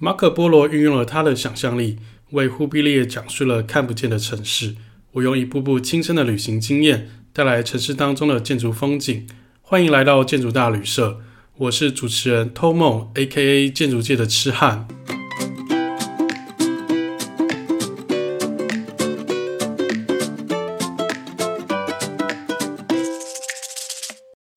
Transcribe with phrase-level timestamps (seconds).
[0.00, 1.96] 马可波罗运用了他的想象力，
[2.30, 4.76] 为忽必烈讲述了看不见的城市。
[5.14, 9.26] 我用一步步亲身的旅行经验，带来城市当中的建筑风景。
[9.60, 11.18] 欢迎来到建筑大旅社，
[11.56, 14.86] 我是主持人 Tomo，A.K.A 建筑界的痴汉。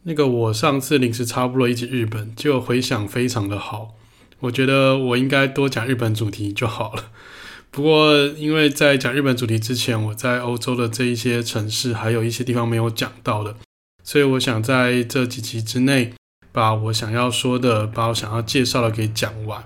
[0.04, 3.96] 那个我上次临时插播了一集日本，结果回响非常的好。
[4.42, 7.06] 我觉得我应该多讲日本主题就好了。
[7.72, 13.56] 不过因为在讲日本主题之前，我在欧洲的这一些城市还有一些地方没有讲到的，
[14.04, 16.14] 所以我想在这几集之内
[16.52, 19.64] 把我想要说的、把我想要介绍的给讲完。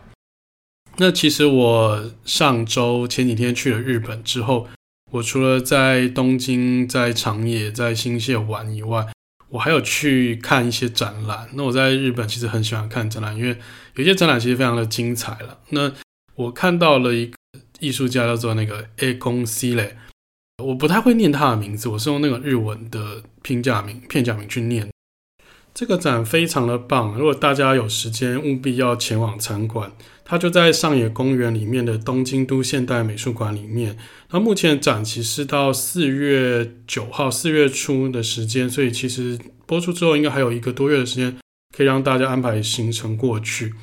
[0.97, 4.67] 那其实我上周前几天去了日本之后，
[5.11, 9.07] 我除了在东京、在长野、在新泻玩以外，
[9.49, 11.49] 我还有去看一些展览。
[11.53, 13.57] 那我在日本其实很喜欢看展览，因为
[13.95, 15.59] 有些展览其实非常的精彩了。
[15.69, 15.91] 那
[16.35, 17.37] 我看到了一个
[17.79, 19.91] 艺术家叫做那个 Egon Schiele，
[20.63, 24.89] 我不太会念他的名字，我是用那个日文的拼假名、片假名去念。
[25.73, 29.91] 这个展非常的棒，如果大家有时间，务必要前往参观。
[30.23, 33.97] 它就在上野公园里面的东京都现代美术馆里面。
[34.31, 41.37] 那目前展期是到四月九号，四月初的时间，所以其实播出之后应该还有一个多月的时间，
[41.77, 43.73] 可以让大家安排行程过去。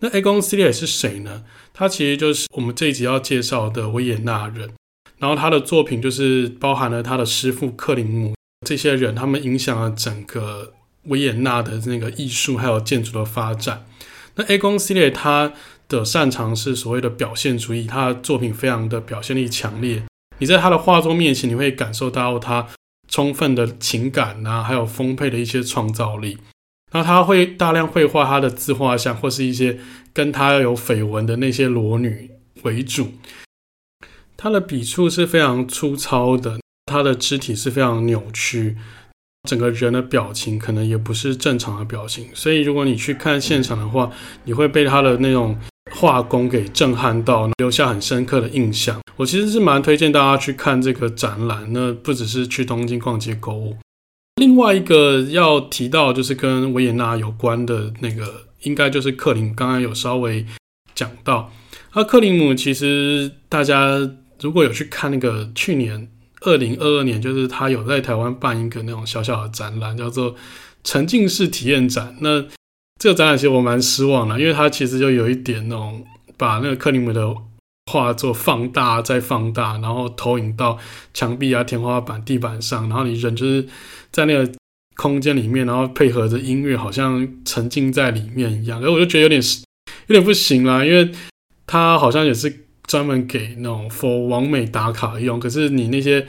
[0.00, 1.44] 那 A 公司列是谁呢？
[1.74, 4.70] 他其实就是我们这一集要介绍的维也纳人。
[5.18, 10.72] 然后他的作品就是包含了他的师傅克林姆这些人，他们影响了整个
[11.04, 13.84] 维也纳的那个艺术还有建筑的发展。
[14.36, 15.52] 那 A 公司列他
[15.88, 20.04] 的擅长是所谓的表现主义，他的作品非常的表现力强烈。
[20.38, 22.68] 你在他的画作面前，你会感受到他
[23.08, 26.38] 充分的情感啊，还有丰沛的一些创造力。
[26.92, 29.78] 那他会大量绘画他的自画像，或是一些
[30.12, 32.30] 跟他有绯闻的那些裸女
[32.62, 33.12] 为主。
[34.36, 38.76] 他的笔触是非常粗糙的，他的肢体是非常扭曲。
[39.48, 44.10] 整个人的表情可能也不是正常的表情，所以如果你去看现场的话，
[44.44, 45.56] 你会被他的那种
[45.92, 49.00] 画工给震撼到，留下很深刻的印象。
[49.16, 53.76] 我其实是蛮推荐大家去看这个展览，那不只是去东京逛街购物。
[54.38, 60.46] 另外一个要提到就是跟维也纳有关的那个，应该就是克林，刚刚有稍微
[60.94, 61.52] 讲到。
[61.94, 63.98] 那克林姆其实大家
[64.40, 66.08] 如果有去看那个去年。
[66.42, 70.36] 二零二二年，就是他有在台湾办一个那种小小的展览，叫做
[70.84, 72.14] 沉浸式体验展。
[72.20, 72.40] 那
[72.96, 76.06] 这个展览其实我蛮失望的，因为它其实就有一点那种
[76.36, 77.34] 把那个克林姆的
[77.88, 80.78] 画作放大再放大，然后投影到
[81.14, 83.66] 墙壁啊、天花板、地板上，然后你人就是
[84.12, 84.52] 在那个
[84.96, 88.82] 空间里面，然后配合着音乐，好像沉浸在里面一样。
[88.82, 89.40] 而我就觉得有点
[90.08, 91.10] 有点不行啦，因为
[91.66, 92.64] 它好像也是。
[92.88, 96.26] 专门给那种 for 网美打卡用，可是你那些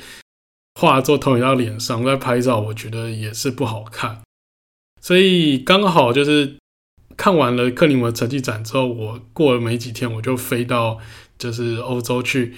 [0.77, 4.19] 画作投影到脸上在拍照，我觉得也是不好看。
[4.99, 6.57] 所以刚好就是
[7.15, 10.99] 看完了克林姆的成绩展之后，我过了没几天，我就飞到
[11.39, 12.53] 就是欧洲去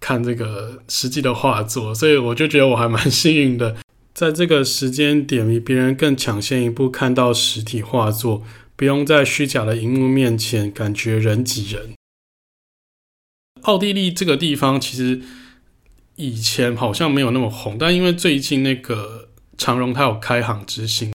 [0.00, 3.76] 看这个实际的画作，所以我就觉得我还蛮幸运的，
[4.12, 8.44] 在这个时间点比别人更抢先一步看到实体画作，
[8.76, 11.94] 不用在虚假的荧幕面前感觉人挤人。
[13.62, 15.22] 奥地利这个地方其实
[16.16, 21.12] 以前好像没有那么红，但因为最近那个长荣它有开航直行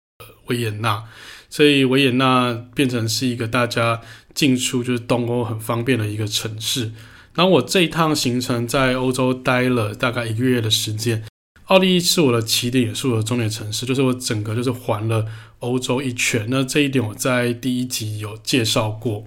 [0.46, 1.04] 维也纳，
[1.50, 4.00] 所以维也纳变成是一个大家
[4.34, 6.92] 进出就是东欧很方便的一个城市。
[7.34, 11.24] 然后我这一趟行程在欧洲待了大概一个月的时间，
[11.66, 15.24] 奥地利是我的起点，也是我的终点城市，就是我整个就是环了
[15.60, 16.46] 欧洲一圈。
[16.48, 19.24] 那这一点我在第一集有介绍过。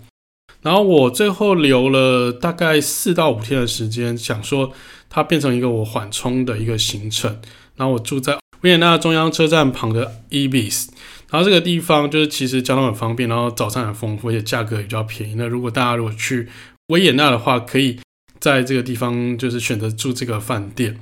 [0.61, 4.71] 然后我最后留了大概四到五天的时间，想说
[5.09, 7.39] 它变成一个我缓冲的一个行程。
[7.77, 10.89] 然后我住在维也纳中央车站旁的 Ibis，
[11.31, 15.35] 然后这个地方就是其实交通很方便，然后早餐很丰富，而且价格也比较便宜。
[15.35, 16.49] 那如果大家如果去
[16.87, 17.97] 维也纳的话，可以
[18.39, 20.99] 在这个地方就是选择住这个饭店。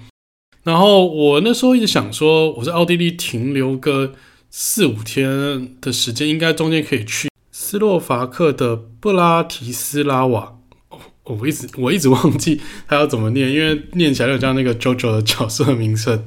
[0.62, 4.13] 然后我那时候一直想说，我在奥地利停留个
[4.51, 7.27] 四五天的时间，应该中间可以去。
[7.51, 10.59] 斯洛伐克的布拉提斯拉瓦，
[10.89, 16.24] 哦，我一直我一直忘记它要怎么念，因为念起来就像那个 JoJo 的角色名称。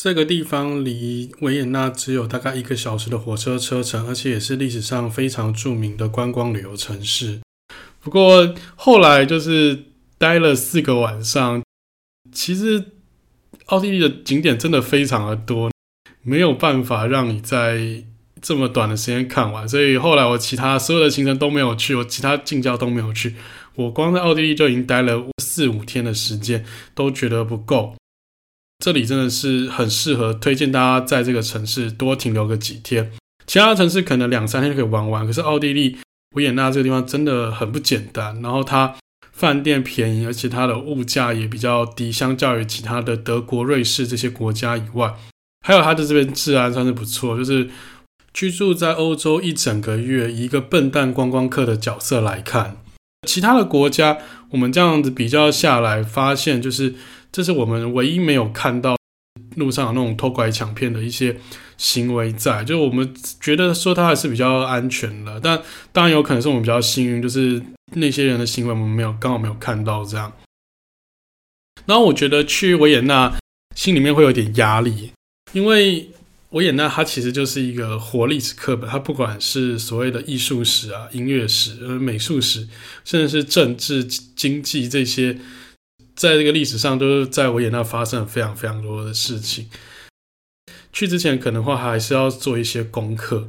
[0.00, 7.40] 这个地方离维也纳只有大概一个小时的火车车程，而且也是历史上非常著名的观光旅游城市。
[7.98, 9.86] 不过后来就是
[10.16, 11.60] 待了四个晚上，
[12.30, 12.92] 其实
[13.66, 15.68] 奥地利的景点真的非常的多，
[16.22, 18.04] 没有办法让你在
[18.40, 23.34] 这么短的时间看完，所以后来我其他所有的行程都没有去，我其他近郊都没有去，
[23.74, 27.96] 我光在奥地利就已经待了四五天的时间，都觉得不够。
[28.78, 33.10] 这里真的是很适合推荐大家在这个城市多停留个几天，
[33.44, 35.98] 其他城市可能两三天就可以玩完，可是奥地利
[36.36, 38.40] 维也纳这个地方真的很不简单。
[38.40, 38.94] 然后它
[39.32, 45.12] 饭店便宜，而且它的物价也比较低，相较于其他的德国、瑞士这些国家以外，
[45.66, 47.36] 还有它的这边治安算是不错。
[47.36, 47.68] 就是
[48.32, 52.76] 居住在欧洲一整个月，一个笨蛋观光客的角色来看，
[53.26, 54.18] 其他的国家
[54.50, 56.94] 我们这样子比较下来，发现就是。
[57.38, 58.96] 这是我们唯一没有看到
[59.54, 61.38] 路上有那种偷拐抢骗的一些
[61.76, 65.62] 行为在，就是我们觉得说它还是比较安全的，但
[65.92, 67.62] 当然有可能是我们比较幸运，就是
[67.92, 70.32] 那些人的行为我们没有刚好没有看到这样。
[71.86, 73.38] 然后我觉得去维也纳
[73.76, 75.12] 心里面会有点压力，
[75.52, 76.10] 因为
[76.50, 82.66] 维也纳它其实就是一个活历史课本，它不管是所谓的艺术史啊、音乐史、呃、美术史，
[83.04, 85.38] 甚至是政治、经济这些。
[86.18, 89.70] 在这个历史上，都是在维也纳发生了非常非常多的事情。
[90.92, 93.48] 去之前可能话还是要做一些功课。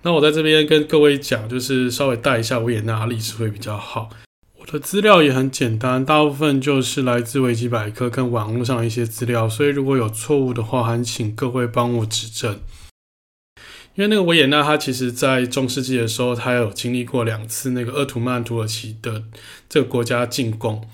[0.00, 4.08] 那我在这边跟各位讲，就是稍微带一下维也纳历史会比较好。
[4.58, 12.58] 我的资料也很简单，大部分就是来自维基百科跟网络上的一些资料，所以如果有错误的话，还请各位帮我指正。
[13.94, 19.24] 因为那个维也纳，它其实在中世纪的时候，它有经历过两次那个鄂图曼土耳其的
[19.68, 20.88] 这个国家进攻。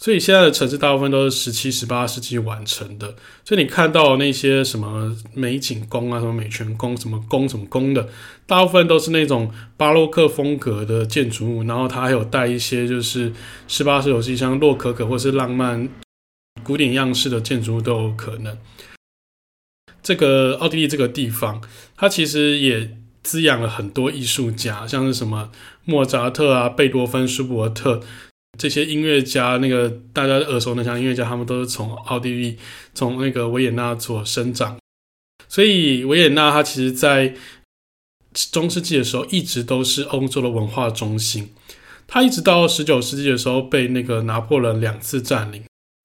[0.00, 3.16] 所以现在的城市大部分都是十七、十八世纪完成的。
[3.44, 8.08] 所以你看到那些什么美景宫啊、什么美泉宫、什么宫、什么宫的，
[8.46, 11.64] 大部分都是那种巴洛克风格的建筑物。
[11.64, 13.32] 然后它还有带一些就是
[13.66, 15.88] 十八、十九世纪像洛可可或是浪漫
[16.62, 18.56] 古典样式的建筑物都有可能。
[20.00, 21.60] 这个奥地利这个地方，
[21.96, 25.50] 它其实也滋养了很多艺术家，像是什么
[25.84, 28.00] 莫扎特啊、贝多芬、舒伯特。
[28.56, 32.56] 这些音乐家，那个大家耳熟能详音乐家，他们都是从奥地利，
[32.94, 34.78] 从那个维也纳所生长。
[35.48, 37.34] 所以维也纳它其实，在
[38.52, 41.50] 中世纪的时候，一直都是欧洲的文化中心。
[42.06, 45.62] 它一直到十九世纪的时候，被那个拿破仑两次占领。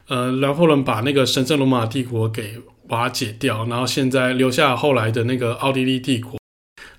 [0.08, 2.60] 呃，拿破仑把那个神圣罗马帝国给
[2.90, 6.38] 瓦解掉，然后现在留下后来的那个奥地利帝国，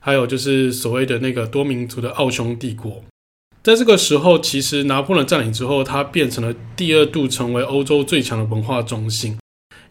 [0.00, 3.04] 还有就是所谓的那个多民族的奥匈帝国。
[3.64, 9.38] 在这个时候，其实拿破仑占领之后，它变成了第二度成为欧洲最强的文化中心。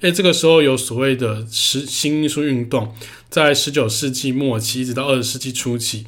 [0.02, 2.94] 诶，这个时候有所谓的十新艺术运动，
[3.32, 6.06] 在十九世纪末期一直到二十世纪初期，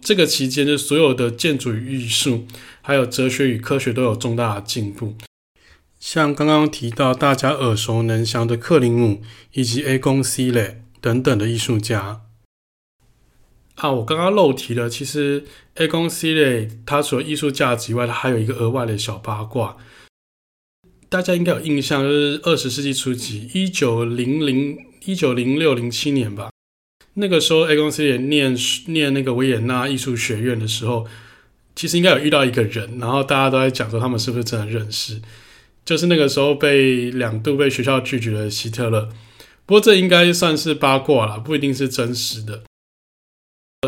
[0.00, 2.48] 这个期间，就所有的建筑与艺术，
[2.82, 5.14] 还有哲学与科学都有重大的进步。
[6.00, 9.22] 像刚刚提到大家耳熟能详的克林姆
[9.52, 12.22] 以及 Egon Schiele 等等的艺术家。
[13.76, 15.44] 啊，我刚刚漏提了，其实
[15.76, 19.76] Egon Schiele 它除了艺术价值以外，它还有一个额外的小八卦。
[21.08, 26.50] 大家应该有印象，就是二十世纪初期，一九零零一九零六零七年吧，
[27.14, 28.56] 那个时候 A 公司也念
[28.86, 31.06] 念那个维也纳艺术学院的时候，
[31.76, 35.20] 其实应该有遇到一个人，然后大家都在讲说他们是不是真的认识，
[35.84, 39.08] 就是那个时候被两度被学校拒绝的希特勒。
[39.66, 42.62] 不过这应该算是八卦啦，不一定是真实的。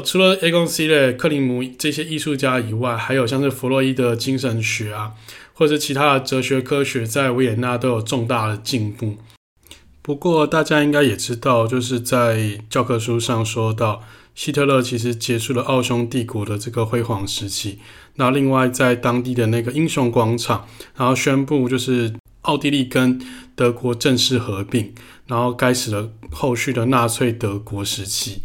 [0.01, 5.13] 除了 Aconc 类、克林姆这些艺术家以外，还有像是弗洛伊德精神学啊，
[5.55, 9.17] 或者是其他的哲学科学，在维也纳都有重大的进步。
[10.03, 14.03] 不过，大家应该也知道，就是在教科书上说到，
[14.35, 17.81] 希特勒其实结束了奥匈帝国的这个辉煌时期。
[18.15, 23.21] 那另外，在当地的那个英雄广场，然后宣布就是奥地利跟
[23.55, 24.95] 德国正式合并，
[25.27, 28.43] 然后开始了后续的纳粹德国时期。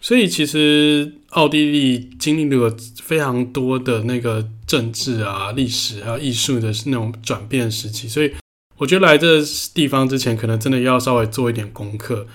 [0.00, 8.32] 所以其实奥地利经历了非常多的那个政治啊、历史啊艺术的那种转变时期，所以
[8.76, 9.42] 我觉得来这
[9.74, 12.26] 地方之前，可能真的要稍微做一点功课。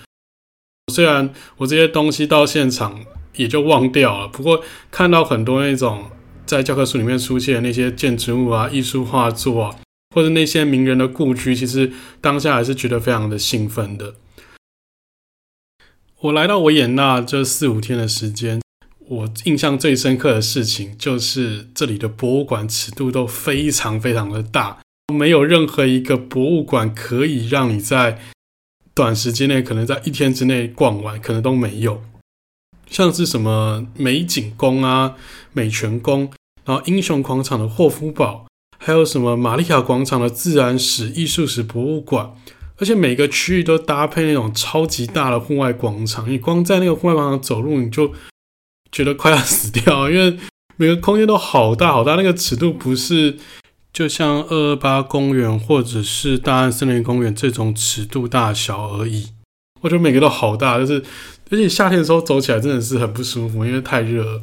[0.92, 3.02] 虽然我这些东西到现场
[3.36, 6.10] 也就忘掉了，不过看到很多那种
[6.44, 9.76] 在教科书里面出现的那些建筑物啊、艺术画作啊，
[10.14, 11.90] 或者那些名人的故居，其实
[12.20, 14.16] 当下还是觉得非常的兴奋的。
[16.24, 18.62] 我来到维也纳这四五天的时间，
[19.08, 24.78] 我印象最深刻的事情就是这里的博物馆尺度都非常非常的大，
[25.12, 28.18] 没有任何一个博物馆可以让你在
[28.94, 32.02] 短时间内，可能在一天之内逛完，可能都没有。
[32.88, 35.16] 像是什么美景宫啊、
[35.52, 36.32] 美泉宫，
[36.64, 38.46] 然后英雄广场的霍夫堡，
[38.78, 42.32] 还有什么玛利亚广场的自然史、艺术史博物馆。
[42.78, 48.12] 而且每个区域都搭配那种超级大的户外广场，你光在那个户外广场走路，你就
[48.90, 50.36] 觉得快要死掉，因为
[50.76, 53.36] 每个空间都好大好大，那个尺度不是
[53.92, 59.28] 就像二二八公园或者是大安森林公园这种尺度大小而已。
[59.82, 61.02] 我觉得每个都好大，就是
[61.50, 64.42] 而且夏天的时候走起来真的是很不舒服，因为太热。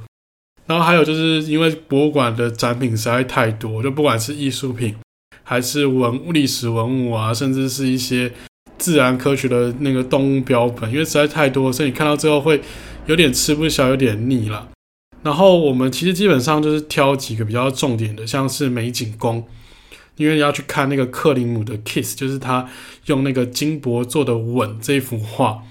[0.68, 4.96] 然后还有就是因为博物馆的展品实在太多，就不管是艺术品。
[5.44, 8.32] 还是文物历史文物啊，甚至是一些
[8.78, 12.62] 自然科学的那个动物标本，因为实在太多，所以你看到最后会
[13.06, 14.70] 有点吃不消，有点腻了。
[15.24, 19.48] 然后我们其实基本上就是挑几个比较重点的，像是美景宫，
[20.16, 22.68] 因为要去看那个克林姆的 Kiss，就是他
[23.06, 25.62] 用那个金箔做的吻这一幅画。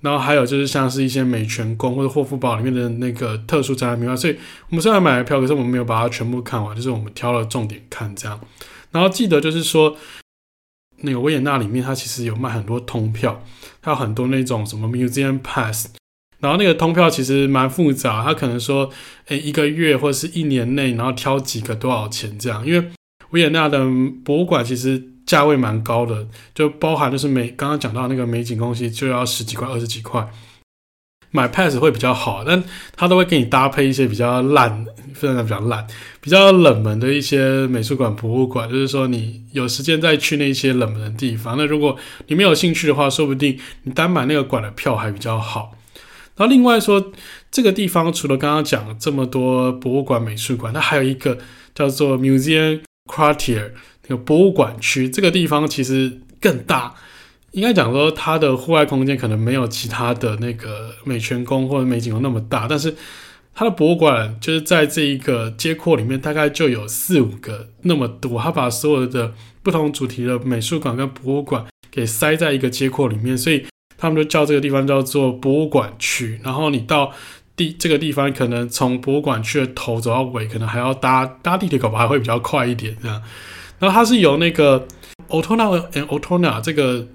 [0.00, 4.14] 然后还有就是像是一些美泉宫或者霍夫堡里面的那个特殊展览名画。
[4.14, 4.36] 所以
[4.68, 8.38] 我们虽然买了票，可是我们没有把它全部看完，就是我们挑了重点看这样。
[8.94, 9.96] 然后记得就是说，
[10.98, 13.44] 那个维也纳里面，它其实有卖很多通票，
[13.82, 15.88] 它有很多那种什么 Museum Pass。
[16.38, 18.90] 然后那个通票其实蛮复杂，它可能说，
[19.26, 22.64] 诶，一个月或者是一年内，然后挑几个多少钱这样。
[22.64, 22.90] 因为
[23.30, 23.84] 维也纳的
[24.24, 30.24] 博物馆其实价位蛮高的，就包含就是美刚刚讲到那个美景东西就要十几块、二十几块。
[31.34, 32.62] 买 pass 会比较好，但
[32.94, 35.84] 他都会给你搭配一些比较烂，非常的比较烂、
[36.20, 38.70] 比较冷门的一些美术馆、博物馆。
[38.70, 41.58] 就是说，你有时间再去那些冷门的地方。
[41.58, 41.96] 那如果
[42.28, 45.72] 你没有兴趣的话，说不定你单买那个馆的票还比较好。
[46.36, 47.10] 然后另外说，
[47.50, 51.38] 这个地方除了刚刚讲这么多博物馆、美术馆，它还有一个
[51.74, 53.72] 叫做 Museum Quartier
[54.06, 55.10] 那个博物馆区。
[55.10, 56.94] 这个地方其实更大。
[57.54, 62.92] 应该讲说，它的户外空间可能没有其他的那个美泉宫或者美景宫那么大，但是
[63.54, 68.40] 它的博物馆就是在这一个街廓里面，大概就有四五个那么多。
[68.40, 69.32] 它把所有的
[69.62, 73.64] 不同主题的美术馆跟博物馆给塞在一个街廓里面，所以
[73.96, 76.40] 他们就叫这个地方叫做博物馆区。
[76.42, 77.12] 然后你到
[77.54, 83.22] 地这个地方，可能从博物馆区的头走到尾，可能还要搭搭地铁，搞不好还会比较快一点这样。
[83.78, 84.88] 然后它是由那个
[85.28, 87.06] Ottona and Ottona 这个。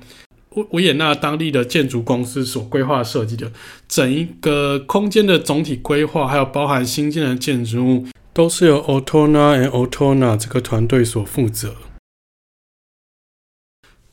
[0.56, 3.51] 维维也纳当地的建筑公司所规划设计的
[3.88, 11.75] 整一个空间的总体规划，还有包含新建的建筑物，都是由 Otona and Ottona 这个团队所负责。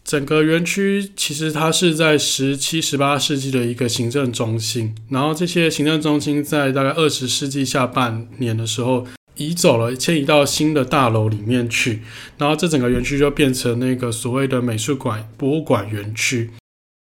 [0.05, 9.07] 整个园区其实它是在十七、十八世纪的一个行政中心，然后这些行政中心在大概二十世纪下半年的时候。
[9.37, 12.03] 移走了，迁移到新的大楼里面去，
[12.39, 16.51] 然后这整个园区就变成那个所谓的美术馆、博物馆园区。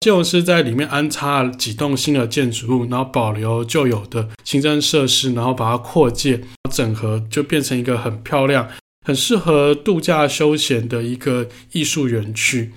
[0.00, 8.68] 就是在里面安插了几栋新的建筑物，然后保留旧有的行政设施，然后把它扩建、整合，就变成一个很漂亮、
[9.04, 12.72] 很适合度假休闲的一个艺术园区。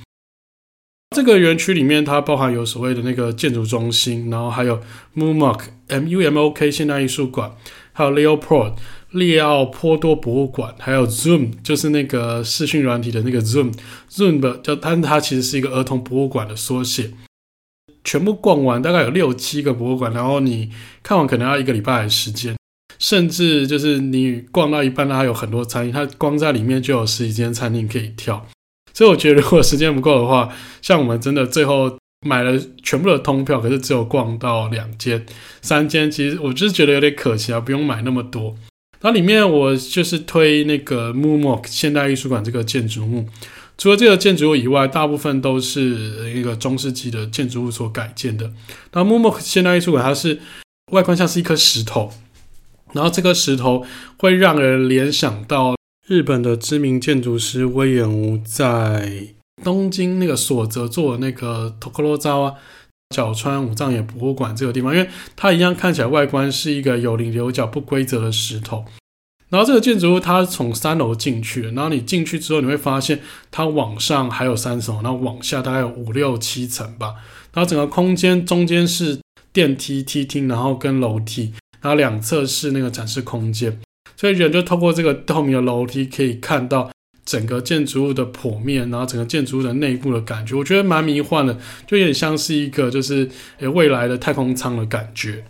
[1.16, 4.82] 这个园区里面，它包含有所谓的那个建筑中心，然后还有
[5.16, 7.56] MUMOK M U M O K 现代艺术馆，
[7.94, 8.78] 还有 Leopold。
[9.12, 17.12] 列奥波多博物馆，还有 Zoom，就是那个视讯软体的那个 Zoom，Zoom 的叫，但它其实是一个儿童博物馆的缩写。
[18.04, 20.72] 全部逛完大概有六七个博物馆，然后你
[21.04, 22.56] 看完可能要一个礼拜的时间，
[22.98, 28.48] 甚至就是你逛到一半，它有很多餐厅，它光在里面就有十几间餐厅可以挑。
[28.94, 30.50] 所以我觉得如果时间不够的话，
[30.82, 35.24] 像我们真的最后买了全部的通票，可是只有逛到两间、
[35.62, 38.56] 三间，其实我就是觉得有点可惜啊，不用买那么多。
[39.02, 43.26] 那里面我就是推那个 MUMOK 现代艺术馆这个建筑物，
[43.78, 48.52] 除了这个建筑物以外，大部分都是一个中世纪的建筑物所改建的。
[48.94, 50.40] 那 MUMOK 现代艺术馆它是
[50.92, 52.12] 外观像是一颗石头，
[52.94, 53.84] 然后这颗石头
[54.18, 55.76] 会让人联想到
[56.08, 62.56] 日本的知名建筑师隈研吾在东京那个所泽做的那个 Tokorozawa
[63.12, 68.86] 角川武藏野博物馆这个地方，因为它一样看起来外观是一个有棱有角不规则的石头。
[69.50, 73.20] 然后这个建筑物它从三楼进去，然后你进去之后你会发现
[73.52, 77.16] 它往上还有三层，然后往下大概有五六七层吧。
[77.54, 79.20] 然后整个空间中间是
[79.52, 83.78] 电梯梯厅，然后跟楼梯，然后两侧是那个展示空间，
[84.16, 86.90] 所以人就透过这个透明的楼梯可以看到。
[87.32, 91.58] 整个建筑物的剖面，然后整个建筑物的内部的感觉，我觉得蛮迷幻的，
[91.88, 95.46] 就有点像是一个就是诶未来的太空舱的感觉。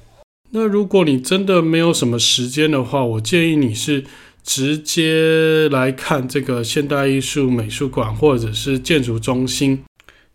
[0.52, 4.04] 那如果你真的没有什么时间的话，我建议你是
[4.44, 9.84] 直接来看这个现代艺术美术馆或者是建筑中心。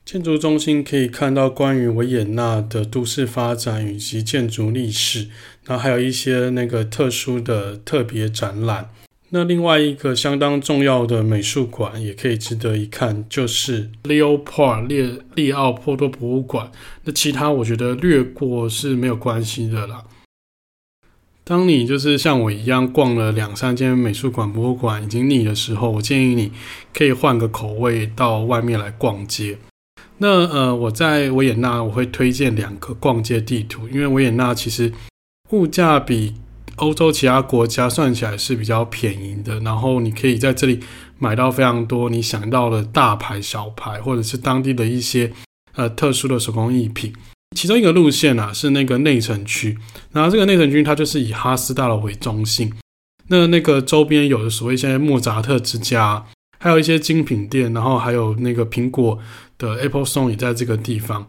[0.05, 5.29] 建筑中心可以看到关于维也纳的都市发展以及建筑历史，
[5.65, 8.91] 然后还有一些那个特殊的特别展览。
[9.37, 16.73] 那另外一个相当重要的美术馆也可以值得一看，就是 Leopold 列利奥波多博物馆。
[17.05, 20.05] 那其他我觉得略过是没有关系的啦。
[21.45, 26.51] 当你就是像我一样逛了两三间美术馆、博物馆已经腻的时候，我建议你
[26.95, 29.59] 可以换个口味，到外面来逛街。
[30.17, 34.91] 那呃，我在维也纳我会推荐两个逛街地图，因为维也纳其实
[35.51, 36.33] 物价比
[36.77, 40.81] 欧洲其他国家算起来是比较便宜的，然后你可以在这里
[41.19, 45.33] 买到非常多你想到的大牌、小牌，或者是当地的一些
[45.75, 47.13] 呃特殊的手工艺品。
[47.57, 49.79] 其中一个路线啊是那个内城区，
[50.13, 52.71] 然后这个内城区它就是以哈斯大楼为中心，
[53.29, 56.27] 那那个周边有的所谓现在莫扎特之家，
[56.59, 59.19] 还有一些精品店，然后还有那个苹果
[59.57, 61.27] 的 Apple Store 也在这个地方。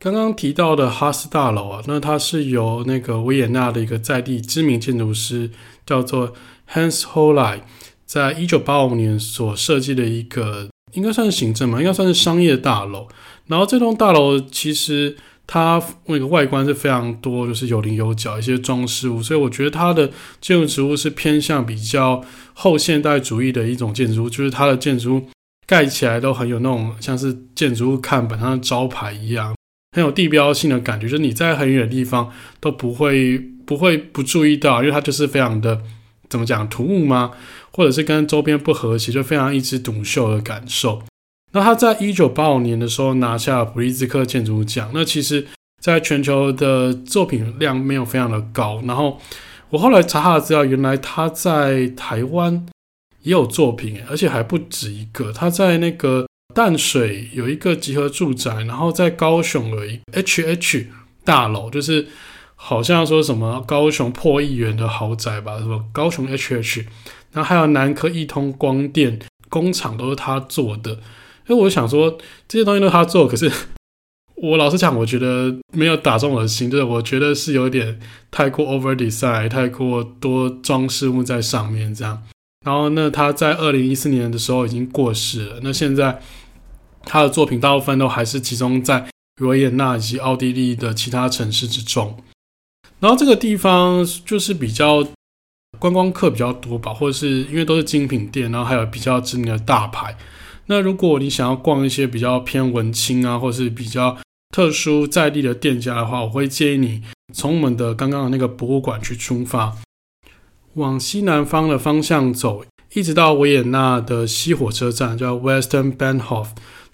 [0.00, 5.50] 刚刚提到的哈斯大楼啊，那它是由那个维也纳的一个在地知名建筑师
[5.84, 6.32] 叫做
[6.72, 7.62] Hans h o l l e i
[8.06, 13.08] 在一九八五年所设计的一个，应该算是行政嘛，应该算是商业大楼。
[13.48, 15.16] 然后这栋大楼其实
[15.48, 22.24] 它那个外观是非常多，就是有棱有角一些装饰物，所以我觉得它的建筑植物是偏向比较
[22.54, 25.26] 后现代主义的一种建筑物，就是它的建筑
[25.66, 29.57] 盖起来都很有那种像是建筑物看板上的招牌一样。
[29.98, 33.36] 很有地标性的感觉，就是你在很远的地方都不会
[33.66, 35.82] 不会不注意到，因为它就是非常的
[36.28, 37.32] 怎么讲突兀吗？
[37.72, 41.02] 或者是跟周边不和谐，就非常一枝独秀的感受。
[41.50, 45.44] 那他在一九八五年的时候拿下普利兹克建筑奖，那其实
[45.82, 48.80] 在全球的作品量没有非常的高。
[48.86, 49.20] 然后
[49.70, 52.64] 我后来查他的资料，原来他在台湾
[53.22, 55.32] 也有作品，而且还不止一个。
[55.32, 56.27] 他在那个。
[56.58, 60.86] 淡水有一个集合住宅，然后在高雄有一 HH
[61.22, 62.08] 大楼，就是
[62.56, 66.84] 好像说什么高雄破亿元的豪宅吧，什么高雄 HH，
[67.30, 70.98] 然后还有南科一通光电工厂都是他做的。
[71.46, 73.48] 哎，我想说这些东西都是他做，可是
[74.42, 78.00] 我老实讲，我觉得没有打中我的心，就是我觉得是有点
[78.32, 82.20] 太过 over design，太过多装饰物在上面这样。
[82.66, 86.20] 然后那他在二零一四年的时候已经过世了，那现在。
[87.04, 89.08] 他的作品大部分都还是集中在
[89.40, 92.16] 维也纳以及奥地利的其他城市之中。
[93.00, 95.06] 然后这个地方就是比较
[95.78, 100.16] 观光客比较多吧，或者是因为都是精品店，然后还有比较知名的大牌。
[100.66, 104.18] 那如果你想要逛一些比较偏文青啊，或是比较
[104.54, 109.76] 特殊在地的店家的话，我会建议你从我们的刚刚的那个博物馆去出发，
[110.74, 116.48] 往西南方的方向走，一直到维也纳的西火车站，叫 Western Bahnhof。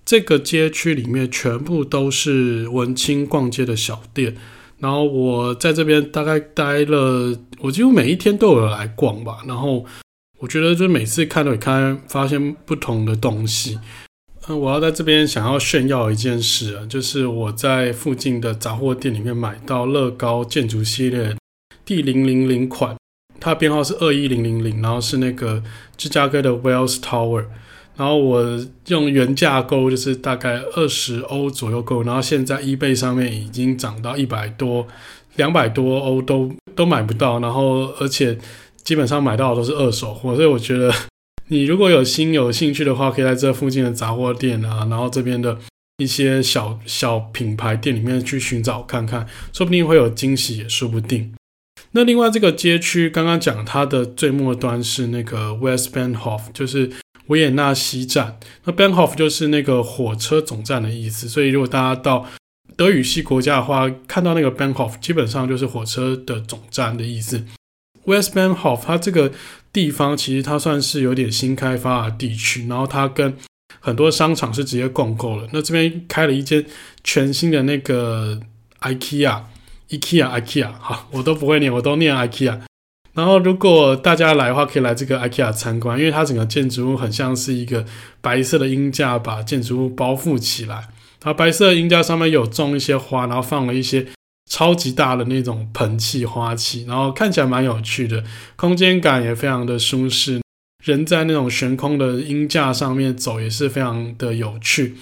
[0.04, 4.36] 这个街区里面全部都是文青逛街的小店，
[4.78, 9.38] 然后我在这边大概待了，我几乎每一天都有来逛吧。
[9.46, 9.86] 然后
[10.40, 13.78] 我觉得，就是每次看都会看发现不同的东西。
[14.46, 21.34] 嗯，我要在这边想要炫耀一件事啊，就是我在附近的杂货店里面买到乐高建筑系列
[21.86, 22.94] 第零零零款，
[23.40, 25.62] 它编号是二一零零零，然后是那个
[25.96, 27.46] 芝加哥的 Wells Tower。
[27.96, 34.86] 然后我用原价购，就是大概二十欧左右购，然后现在 eBay 上面已经涨到一百多、
[35.36, 38.36] 两百多欧都都买不到，然后而且
[38.82, 40.92] 基本上买到的都是二手货，所以我觉得
[41.48, 45.56] 你如果有心有兴趣的话，可以在这附近的杂货店啊，然后这边的
[45.98, 51.32] 一些小小品牌店里面去寻找看看，说不定会有惊喜也说不定。
[51.94, 56.90] 那另外这个街区刚刚讲它的最末端是那个 Westbahnhof，就是。
[57.28, 62.26] 维也纳西站，那 Bahnhof 就是那个火车总站的意思，所以如果大家到
[62.76, 67.42] 德语系国家的话，看到那个 Bahnhof，基本上就是火车的总站的意思。
[68.04, 69.32] West Bahnhof 它这个
[69.72, 73.34] 地方其实它算是有点新开发的地区，然后它跟
[73.80, 75.48] 很多商场是直接共构了。
[75.50, 76.62] 那这边开了一间
[77.02, 78.38] 全新的那个
[78.82, 79.40] IKEA
[79.88, 82.60] IKEA，IKEA，IKEA，好，我都不会念，我都念 IKEA。
[83.12, 87.84] 然后，如果大家来的话，可以来这个 IKEA 参观，因为它整个建筑物很像是一个
[88.20, 90.88] 白色的鹰架把建筑物包覆起来。
[91.22, 94.06] 然后白色的鹰架上面有种一些花，然后放了一些
[94.50, 98.24] 超级大的那种盆器花器，然后看起来蛮有趣的，
[98.56, 100.40] 空间感也非常的舒适。
[100.82, 104.96] 人在那种悬空的鹰架上面走也是非常的有趣。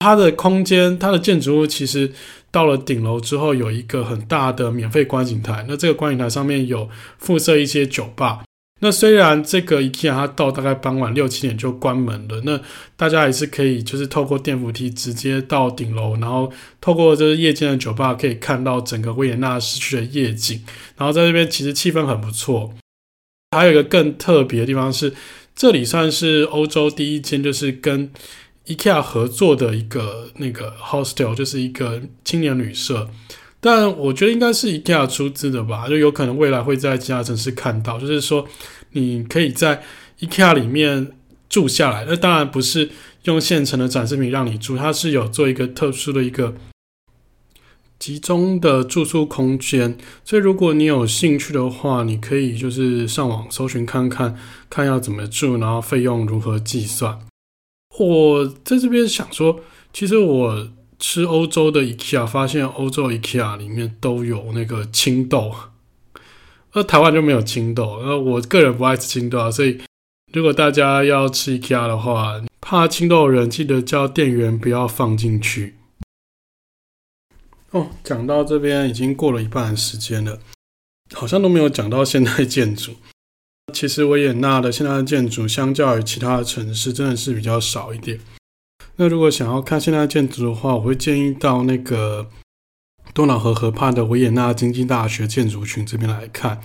[0.00, 2.12] 它的空间，它的建筑物其实
[2.52, 5.64] 到了顶楼之后，有一个很大的免费观景台。
[5.68, 6.88] 那这个观景台上面有
[7.18, 8.44] 附设一些酒吧。
[8.84, 12.60] 那虽然这个 IKEA 它到大概傍晚六七点就关门了，那
[12.96, 20.64] 大家还是可以就是透过电扶梯直接到顶楼，然后透过这个夜间的酒吧可以看到整个维也纳市区的夜景。
[20.96, 22.74] 然后在这边其实气氛很不错。
[23.56, 25.14] 还有一个更特别的地方是，
[25.54, 28.10] 这里算是欧洲第一间就是跟
[28.66, 33.08] IKEA 合作的一个那个 hostel，就是一个青年旅社。
[33.60, 38.46] 但我觉得应该是 IKEA 出资的吧，就有可能未来会在其他城市看到，就是说
[38.92, 39.82] 你可以在
[40.20, 41.12] IKEA 里面
[41.48, 42.04] 住下来。
[42.08, 42.90] 那当然不是
[43.24, 46.54] 用现成的展示品让你住，它是有做一个特殊的一个。
[47.98, 54.36] 集中的住宿空间，所以如果你有兴趣的话，你可以就是上网搜寻看看，
[54.68, 57.16] 看要怎么住，然后费用如何计算。
[57.98, 59.60] 我在这边想说，
[59.92, 65.54] 其实我吃欧洲的 IKEA，发现欧洲 IKEA 里面都有那个青豆，
[66.72, 68.00] 而台湾就没有青豆。
[68.02, 69.80] 那我个人不爱吃青豆啊，所以
[70.32, 75.74] 如果大家要吃 IKEA 的话，怕青豆的人记得叫店员不要放进去。
[77.72, 80.38] 哦，讲到这边已经过了一半的时间了，
[81.12, 82.92] 好像都没有讲到现代建筑。
[83.72, 88.18] 其实维也纳的现代建筑相较于其他的城市真的是比较少一点。
[88.96, 92.28] 那如果想要看现代建筑的话，我会建议到那个
[93.12, 96.62] 多瑙河河畔的维也纳经济大学建筑群这边来看，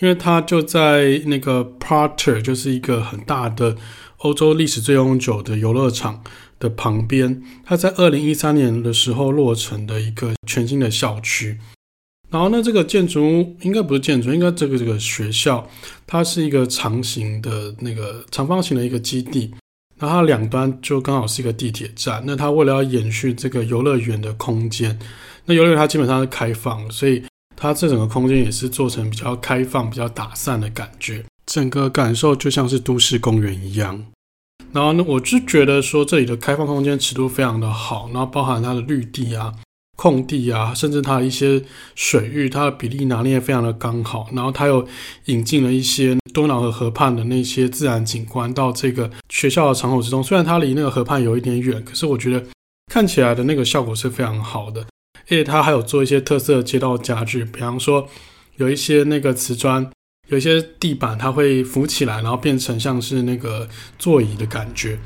[0.00, 3.76] 因为它就在那个 Prater，就是一个很大的
[4.18, 6.24] 欧洲历史最悠久的游乐场。
[6.60, 11.58] 的旁边，它在二零一三年的时候落成的一个全新的校区。
[12.34, 13.20] 然后呢，这个建筑
[13.62, 15.64] 应该不是建筑，应该这个这个学校，
[16.04, 19.54] 它是一个长形的那个长方形的一个基地。
[20.00, 22.20] 然后它两端就刚好是一个地铁站。
[22.26, 24.98] 那它为了要延续这个游乐园的空间，
[25.44, 27.22] 那游乐园它基本上是开放，所以
[27.54, 34.04] 它这整个空间也是做成比较开放、比较打散的感觉，整个感受就像是都市公园一样。
[34.72, 39.54] 然后呢，我就觉得说这里的开放空间尺度非常的好，然后包含它的绿地啊、
[39.96, 41.62] 空地啊，甚至它的一些
[41.94, 44.28] 水域，它的比例拿捏非常的刚好。
[44.32, 44.86] 然后它又
[45.26, 50.22] 引进了一些多瑙河河畔的那些自然景观到这个学校的场口之中。
[50.22, 52.44] 虽然它离那个河畔有一点远，可是我觉得
[52.92, 54.80] 看起来的那个效果是非常好的。
[54.80, 58.08] 而且它还有做一些特色街道家具，比方说
[58.56, 59.90] 有一些那个瓷砖。
[60.28, 64.98] 有一些地板它会浮起来，然后变成像是那个座椅的感觉。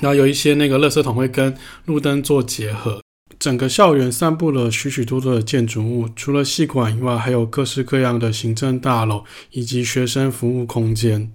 [0.00, 3.00] 然后有一些那个垃圾桶会跟路灯做结合。
[3.40, 11.32] 整个校园散布了许许多多的建筑物，除了系馆以外，还有各式各样的行政大楼以及学生服务空间。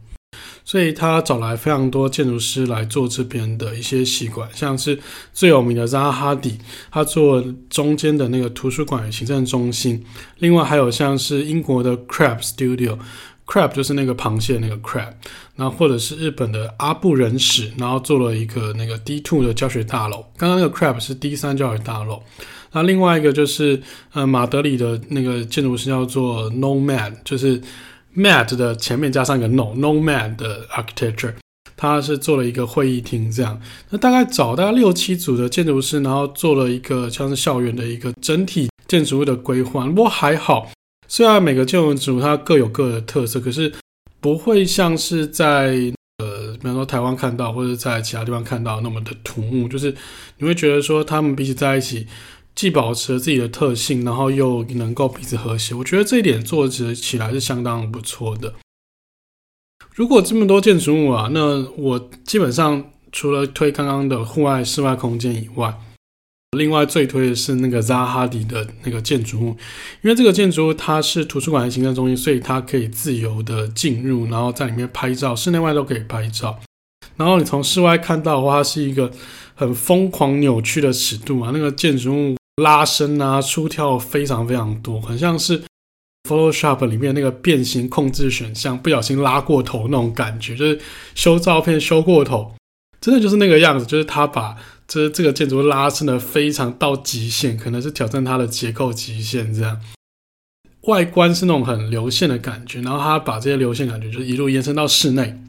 [0.63, 4.99] 所以他找来非常多建筑师来做这边的一些系馆，像是
[5.33, 6.59] 最有名的扎哈迪，
[6.91, 10.03] 他做中间的那个图书馆与行政中心。
[10.37, 12.99] 另外还有像是英国的 Crab Studio
[13.45, 15.13] Crab 就是那个螃蟹那个 Crab，
[15.55, 20.25] 然后或者是日本的阿布人史，然后做了一个那个 D2 的教学大楼。
[20.37, 22.21] 刚刚那个 Crab 是 D3 教学大楼，
[22.71, 23.81] 那另外一个就是
[24.13, 27.61] 呃马德里的那个建筑师叫做 Nomad，就是。
[28.17, 31.33] Mad 的前面加上一个 No，Nomad 的 Architecture，
[31.75, 33.59] 他是做了一个会议厅这样。
[33.89, 39.85] 那大概找大概六七组的建筑师，然后做了一个像是校园的一个整体建筑物的规划。
[39.87, 40.71] 不过还好，
[41.07, 43.73] 虽然每个建筑物它各有各的特色，可是
[44.19, 49.95] 不会像是在呃，比方说台湾看到或者在其他地方看到那么的突兀，就是
[50.37, 52.07] 你会觉得说他们彼此在一起。
[52.55, 58.53] 既保持了自己的特性，然后又能够彼此和谐，我觉得这一点做起来是相当不错的。
[59.93, 65.77] 如果这么多建筑物啊，那我基本上除了推刚刚的户外、室外空间以外，
[66.55, 69.57] 另外最推的是那个扎哈迪的那个建筑物，
[70.01, 76.59] 因为这个建筑物它是图书馆的行政中心，所以它可以自由的进入，然后在里面拍照，室内外都可以拍照。
[77.17, 79.11] 然后你从室外看到的话，它是一个
[79.53, 82.35] 很疯狂扭曲的尺度啊，那个建筑物。
[82.63, 85.61] 拉伸啊，出跳非常非常多，很像是
[86.23, 90.79] Photoshop 里面那个变形控制选项，不小心拉过头那种感觉，就是
[91.15, 92.55] 修照片修过头，
[93.01, 94.55] 真的就是那个样子，就是他把
[94.87, 99.81] 这这个建筑拉伸的非常到极限，可能是挑战它的结构极限这样。
[100.81, 105.41] 外观是那种很流线的感觉，然后他把这些流线感觉就是一路延伸到室内。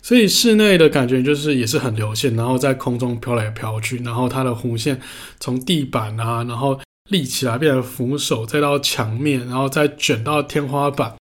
[0.00, 5.00] 所以室内的感觉就是也是很流线，然后在空中飘来飘去，然后它的弧线
[5.40, 6.80] 从地板啊，然后
[7.10, 11.16] 立起来变成扶手，再到墙面，然后再卷到天花板。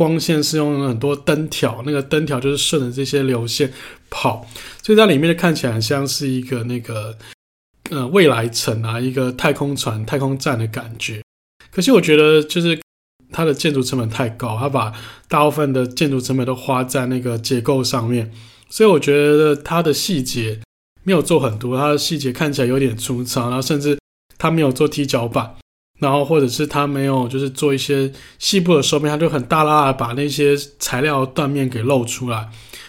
[0.00, 3.70] 光线是用很多灯条，那个灯条就是顺着这些流线
[4.08, 4.48] 跑，
[4.82, 7.18] 所以在里面看起来很像是一个那个
[7.90, 11.22] 呃未来城啊，一个太空船、太空站的感觉。
[11.70, 12.80] 可是我觉得就是。
[13.32, 14.92] 它的建筑成本太高，它把
[15.28, 18.28] 大部分的建筑成本都花在那个结构上面，
[18.68, 20.58] 所以我觉得它的细节
[21.04, 23.96] 没有做很多，它的细节看起来有点粗糙，然后甚至
[24.36, 25.54] 它没有做踢脚板，
[26.00, 32.48] 然后或者是他没有就是做一些细部的收边，他就很大剌剌把那些材料断面给露出来。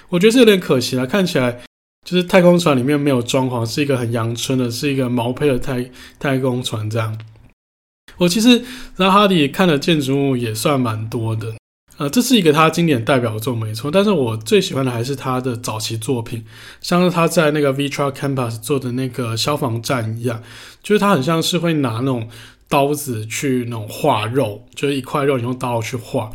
[0.10, 1.62] 我觉得这有点可惜了，看起来
[2.06, 7.17] 就是太空船里面没有装潢，是一个很阳春的，是一个毛坯的太太空船这样。
[8.17, 8.62] 我其实
[8.95, 11.54] 扎哈迪看的建筑物也算蛮多的，
[11.97, 16.43] 呃，这是一个他经典代表作没错，但是我最喜欢的还是他的早期作品，
[16.82, 20.43] 像是他在那个 Vitra Campus 做的那个消防站一样，
[20.84, 22.28] 就是他很像是会拿那种
[22.71, 26.31] 刀子去那种划肉，就是一块肉你用刀去划。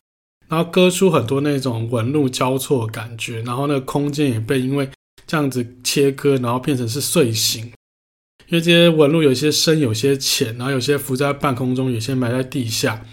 [0.48, 4.88] 然后割出很多那种纹路交错的感觉，然后那个空间也被因为
[5.26, 7.64] 这样子切割，然后变成是碎形，
[8.46, 13.04] 因为这些纹路有些深，有些浅，然后有些浮在半空中，有些埋在地下，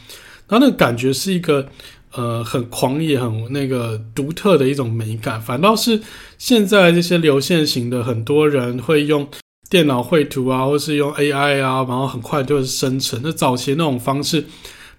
[0.47, 1.67] 然后那个感觉是一个
[2.11, 5.41] 呃很狂野、很那个独特的一种美感。
[5.41, 6.03] 反倒是
[6.37, 9.27] 现在这些流线型的，很多人会用
[9.73, 13.19] 电脑绘图啊，或是用 AI 啊，然后很快就是生成。
[13.23, 14.45] 那早期那种方式。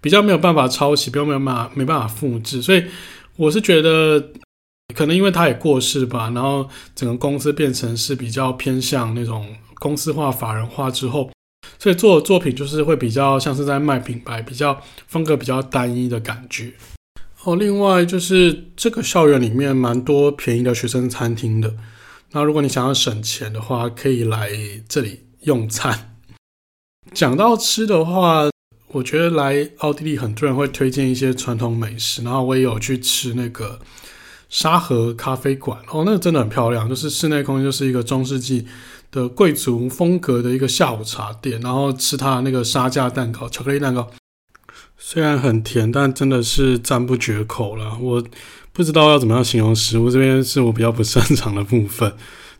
[0.01, 2.85] 比较没有办法抄袭，比较没有办法没办法复制，所以
[3.37, 4.23] 我是觉得
[4.95, 11.31] 可能因为他也过世吧，然后整个公司变成是比较偏向那种公司化、法人化之后，
[11.79, 16.75] 所以做的作品就是会比较像是在卖品牌，比较风格比较单一的感觉。
[17.45, 21.75] 哦，另外就是这个校园里面蛮多便宜的学生餐厅的，
[22.35, 24.51] 那如果你想要省钱的话，可以来
[24.89, 26.17] 这里用餐。
[27.13, 28.51] 讲到吃的话。
[28.89, 33.81] 我觉得来奥地利，很多人会推荐一些传统美食，然后我也有去吃那个
[34.49, 38.65] 沙河咖啡馆哦，那个真的很漂亮，就是室内空间就是一个中世纪
[39.11, 44.09] 的贵族风格的一个下午茶店，然后吃它那个沙酱蛋糕、巧克力蛋糕，
[45.07, 47.95] 虽然很甜，但真的是赞不绝口了。
[48.01, 48.25] 我
[48.73, 52.11] 不知道要怎么样形容食物，这边是我比较不擅长的部分。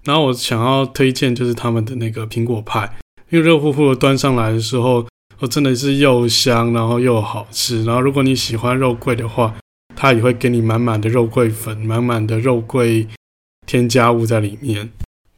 [0.03, 2.99] 然后我想要推荐就是他们的那个苹果派，
[3.31, 5.07] 因为热乎乎的端上来的时候。
[5.39, 7.83] 我，真的是又香，然后又好吃。
[7.85, 9.53] 然后，如果你喜欢肉桂的话，
[9.97, 13.09] 它也会给你满满的肉桂粉，满满的肉桂
[13.67, 14.91] 添加物在里面。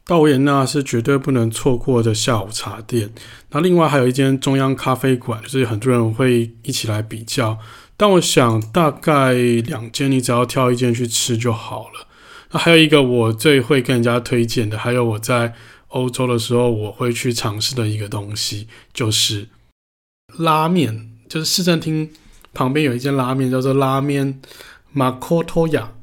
[0.07, 3.11] 到维也纳是绝对不能错过的下午茶店。
[3.51, 7.59] 那另外还有一间中央咖啡馆，就是很多人会一起来比较。
[7.95, 12.07] 但我想大概两间，你只要挑一间去吃就好了。
[12.51, 15.53] 那还有一个我最会跟人家推荐的，还有我在
[15.89, 19.49] 欧洲的时候我会去尝试的一个东西，就是。
[20.39, 22.09] 拉面就是市政厅
[22.53, 24.41] 旁边有一间拉面，叫做拉面
[24.91, 25.93] 马科托亚。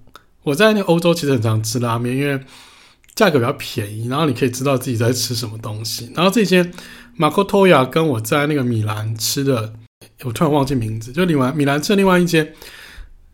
[0.44, 2.40] 我在那欧洲其实很常吃拉面，因为
[3.14, 6.10] 价格比较便宜，然后你可以知道自己在吃什么东西。
[6.14, 6.72] 然后这间
[7.16, 9.72] 马科托亚跟我在那个米兰吃的，
[10.24, 12.52] 我突然忘记名字，就另外米兰吃另外一间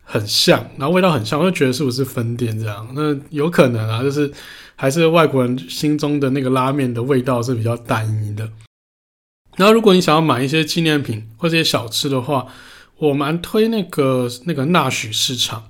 [0.03, 2.87] 很像，然后味道很像，我就觉得是不是分店这样？
[2.93, 4.31] 那有可能啊，就是
[4.75, 8.49] 还是外国人心中的那个拉面的味道是比较单一的。
[9.57, 12.47] 然后，如果你想要买一些纪念品或者一些小吃的话，
[12.97, 15.63] 我蛮推那个那个纳许市场，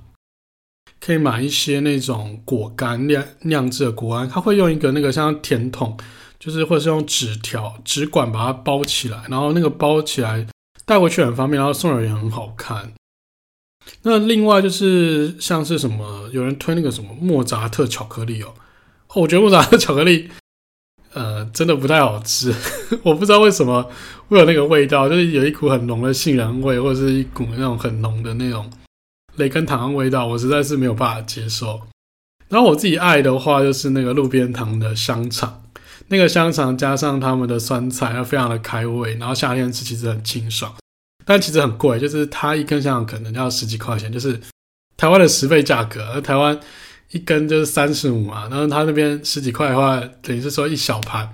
[1.01, 5.97] 可以买一些那种果干酿酿制的果干，它会用一个那个像甜筒，
[6.39, 10.47] 就是或者是用纸条纸管把它包起来，然后那个包起来
[10.85, 12.93] 带回去很方便，然后送人也很好看。
[14.03, 18.53] 那另外就是像是什么，有人推那个什么莫扎特巧克力，哦，
[19.15, 20.29] 我觉得莫扎特巧克力。
[21.13, 22.55] 呃，真的不太好吃，
[23.03, 23.85] 我不知道为什么
[24.29, 28.71] 会有那个味道，就是有一股很浓的杏仁味，或者是一股那种很浓的那种
[29.35, 31.81] 雷根糖的味道，我实在是没有办法接受。
[32.49, 35.63] 然后我自己爱的话，就是那个路边糖的香肠，
[36.07, 40.73] 那个香肠加上他们的酸菜，它非常的开胃，然后夏天吃其实很清爽，
[41.25, 44.39] 但其实很贵，就是它一根香肠可能要十几块钱，就是
[44.97, 46.59] 台湾的十倍价格，而台湾。
[47.13, 51.29] 一根就是三十五嘛，然后他那边十几块的话，等于是说一小盘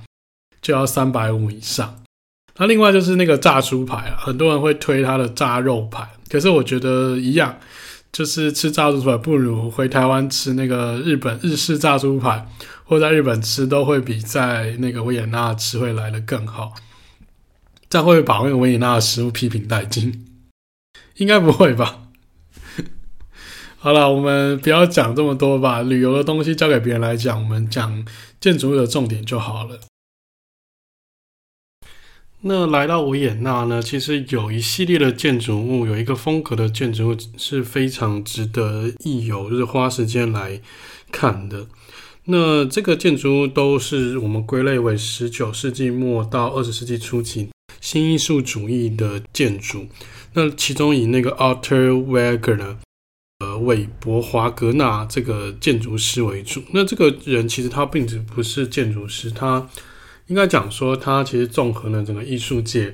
[0.60, 2.02] 就要三百五以上。
[2.58, 7.60] 那另外就是那个炸猪排啊，很多人会推他的炸肉排，可是我觉得一样，
[8.12, 12.48] 就是吃炸猪排不如回台湾吃那个日本日式炸猪排，
[12.84, 16.74] 或在日本吃都会比在那个维也纳吃会来的更好。
[17.89, 20.26] 这样会把那个维也纳的食物批评殆尽？
[21.17, 22.04] 应该不会吧。
[23.78, 25.82] 好了，我们不要讲这么多吧。
[25.82, 28.06] 旅游的东西交给别人来讲，我们讲
[28.41, 29.80] 建筑物的重点就好了。
[32.41, 40.62] 那来到维也纳呢，其实有一系列的建筑物，有一个风格的建筑物是非常值得一游，就是花时间来
[41.12, 41.67] 看的。
[42.26, 47.50] 那这个建筑物都是我们归类为十九世纪末到二十世纪初期
[47.82, 49.88] 新艺术主义的建筑。
[50.34, 52.78] 那其中以那个 Arthur Wegener 呢，
[53.39, 56.62] 呃，韦伯华格纳这个建筑师为主。
[56.71, 59.67] 那这个人其实他并不不是建筑师，他
[60.28, 62.94] 应该讲说他其实综合了整个艺术界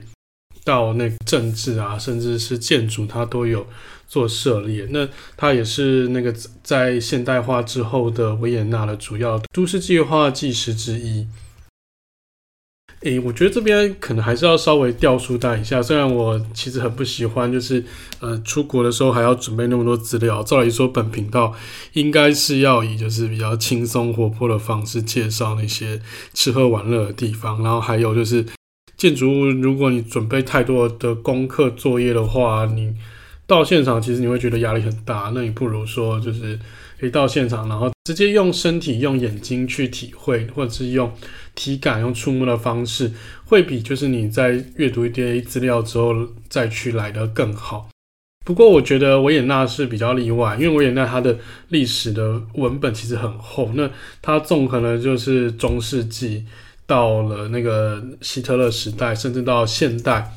[0.63, 3.67] 到那个政治啊，甚至是建筑，它都有
[4.07, 4.87] 做涉猎。
[4.91, 11.27] 那它也是那个在现代化之后的维也纳的主要都市计划技师之一。
[13.03, 15.81] 诶，我觉得这边可能还是要稍微掉书袋一下。
[15.81, 17.83] 虽然我其实很不喜欢，就是
[18.21, 20.41] 呃出国的时候还要准备那么多资料。
[20.43, 21.53] 照理说，本频道
[21.93, 26.01] 应该是要以就是比较轻松活泼的方式介绍那些
[26.33, 27.61] 吃喝玩乐的地方。
[27.61, 28.45] 然后还有就是
[28.95, 32.93] 建筑物，如果你准备太多的功课作业的话，你
[33.45, 35.31] 到现场其实你会觉得压力很大。
[35.35, 36.57] 那你不如说就是。
[37.03, 41.11] 可以到现场，然后直接用身体、用眼睛去体会，或者是用
[41.53, 43.11] 体感、用触摸的方式，
[43.43, 46.15] 会比就是你在阅读一堆资料之后
[46.47, 47.89] 再去来得更好。
[48.45, 51.37] 不过，我觉得维也纳是比较例外，因为维也纳它的
[51.67, 53.89] 历史的文本其实很厚，那
[54.21, 56.45] 它纵横了就是中世纪
[56.85, 60.33] 到了那个希特勒时代，甚至到现代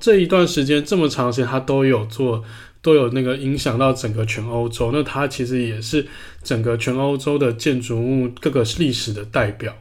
[0.00, 2.42] 这一段时间这么长时间，它都有做。
[2.82, 6.06] 都有那个影响到整个全欧洲，那它其实也是
[6.42, 9.76] 整个全欧洲的建筑物各个历史的代表。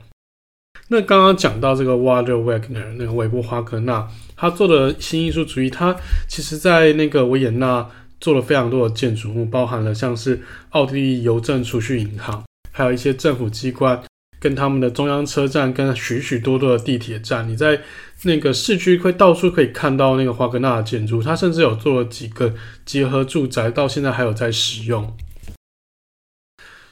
[0.89, 5.95] 那刚刚讲到这个 Walter Wagner，那个韦伯华格纳，他做的新艺术主义，他
[6.27, 7.87] 其实在那个维也纳
[8.19, 14.01] 做了非常多的建筑物，包含了像是奥地利邮政储蓄银行，还有一些政府机关。
[14.41, 17.81] 跟他们的中央车站，跟许许多多的地铁站，你在
[18.23, 21.23] 那个市区会到处可以看到那个华格纳的建筑。
[21.23, 22.53] 他甚至有做了几个
[22.85, 25.15] 结合住宅，到现在还有在使用。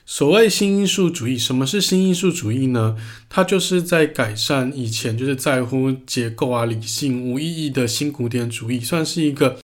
[0.05, 2.95] 所谓新艺术主义，什么是新艺术主义呢？
[3.27, 9.59] 它就是在改善以前就是在乎结构啊、理性、无意义的新古典主义，算是一个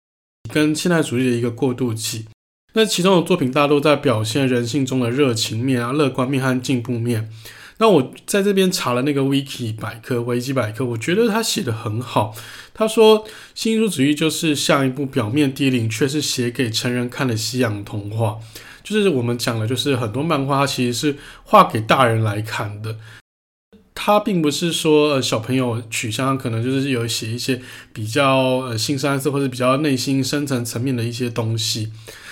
[0.52, 2.26] 跟现代主义的一个过渡期。
[2.74, 7.30] 那其中的作品大多在表现人性中的热情面啊、乐观面和进步面。
[7.82, 12.32] 那我在这边查了那个 Wiki 百科、维基百科，我觉得他写得很好。
[12.76, 18.38] 他说，新艺术主义就是像一部表面低龄却是写给成人看的西洋童话。
[18.84, 22.98] 就是我们讲的，就是很多漫画它其实是画给大人来看的。
[23.96, 27.60] 它并不是说呃小朋友取向可能就是有写一些
[27.92, 31.92] 比较呃腥膻色或者比较内心深层层面的一些东西。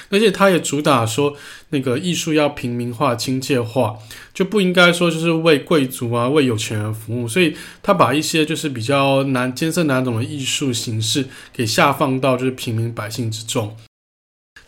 [0.10, 1.36] 而且他也主打说，
[1.70, 3.96] 那个艺术要平民化、亲切化，
[4.34, 7.28] 就不应该说就是为贵族啊、为有钱人服务。
[7.28, 13.76] 所以他把一些就是比较难艰涩难懂的艺术形式给下放到就是平民百姓之中。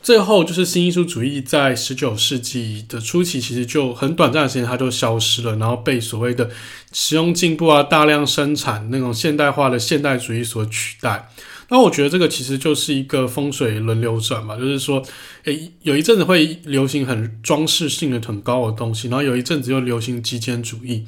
[0.02, 6.50] 最后就是新艺术主义在十九世纪的初期，其实就很短暂的时间它就消失了，然后被所谓的
[6.92, 11.30] 实用进步啊、大量生产那种现代化的现代主义所取代。
[11.70, 15.02] 那我觉得这个其实就是一个风水轮流转嘛，就是说，
[15.46, 21.06] 诶，有一阵子会流行很装饰性的很高的东西，然后有一阵子又流行极简主义，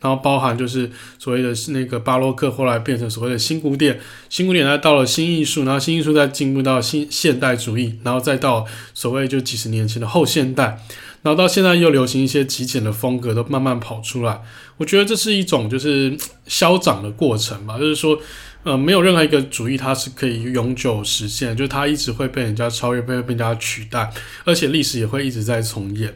[0.00, 10.80] 然后包含就是所谓的那个巴洛克，后来变成所谓的新古典，新古典再到了新艺术，然后新艺术再进步到新现代主义，然后再到所谓就几十年前的后现代，
[11.22, 14.40] 然后到现在又流行一些极简的风格，都慢慢跑出来。
[14.76, 18.18] 我觉得这是一种就是消长的过程吧，就是说。
[18.66, 24.12] 呃，没有任何一个主义它是可以永久实现，就是它一直会被人家超越，被被人家取代，
[24.44, 26.12] 而且历史也会一直在重演。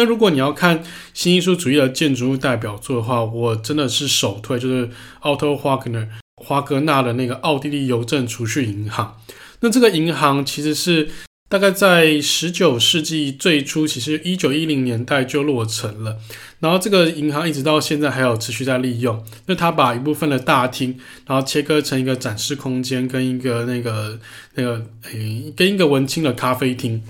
[0.00, 0.82] 那如果你要看
[1.12, 4.88] 新艺术主义的建筑物代表作的话，我真的是首推，就是
[5.20, 9.20] Otto Wagner 华格纳的那个奥地利邮政储蓄银行。
[9.60, 11.10] 那这个银行其实是。
[11.50, 16.16] 大概在十九世纪最初，其实一九一零年代就落成了。
[16.60, 19.20] 然后这个银行一直到现在还有持续在利用。
[19.46, 24.20] 那他把一部分的大厅，然后切割成一个展示空间，跟一个那个
[24.54, 27.02] 那个诶，跟一个文青的咖啡厅。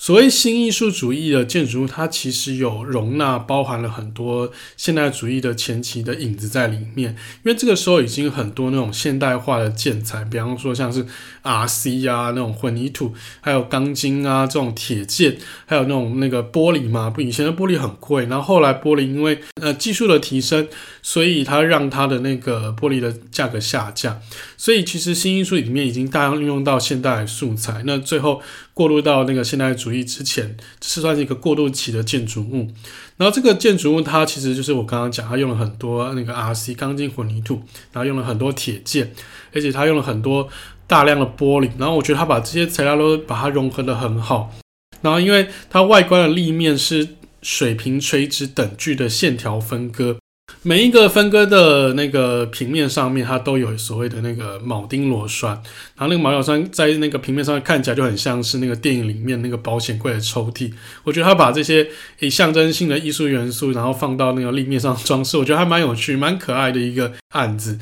[0.00, 7.10] 所谓新艺术主义的建筑物，它其实有容纳包含了很多现代主义的前期的影子在里面。
[7.44, 11.04] 因为这个时候已经很多那种现代化的建材，比方说像是
[11.48, 17.08] RC 啊那种混凝土，还有钢筋啊这种铁件，还有那种那个玻璃嘛。
[17.08, 20.68] 不，以前的玻璃很贵，然后后来玻璃因为呃技术的提升，
[21.00, 24.20] 所以它让它的那个玻璃的价格下降。
[24.56, 27.82] 所以其实新艺术里面已经大量运用到现代素材。
[27.86, 28.42] 那最后。
[28.78, 32.68] 过渡到那个现代主义之前，是算是一个过渡期的建筑物。
[33.16, 39.12] 然后这个建筑物它其实就是我刚刚讲，它用了很多那个 RC 钢筋混凝土，然后用了很多铁件，
[39.52, 40.48] 而且它用了很多
[40.88, 41.70] 大量的玻璃。
[41.78, 44.52] 然后我觉得他把这些材料都把它融合得很好。
[45.00, 47.06] 然后因为它外观的立面是
[47.40, 50.16] 水平垂直等距的线条分割。
[50.62, 55.50] 每一个分割的那个平面上面，它都有所谓的那个铆钉螺栓，
[55.94, 60.72] 然后那个铆钉螺栓在那个平面上看起来就很像是那个电影里面那个保险柜的抽屉。
[61.04, 61.86] 我觉得他把这些
[62.18, 67.78] 以象征性的艺术元素，然后放到那个立面上装饰，我觉得还蛮有趣、蛮可爱的一个案子。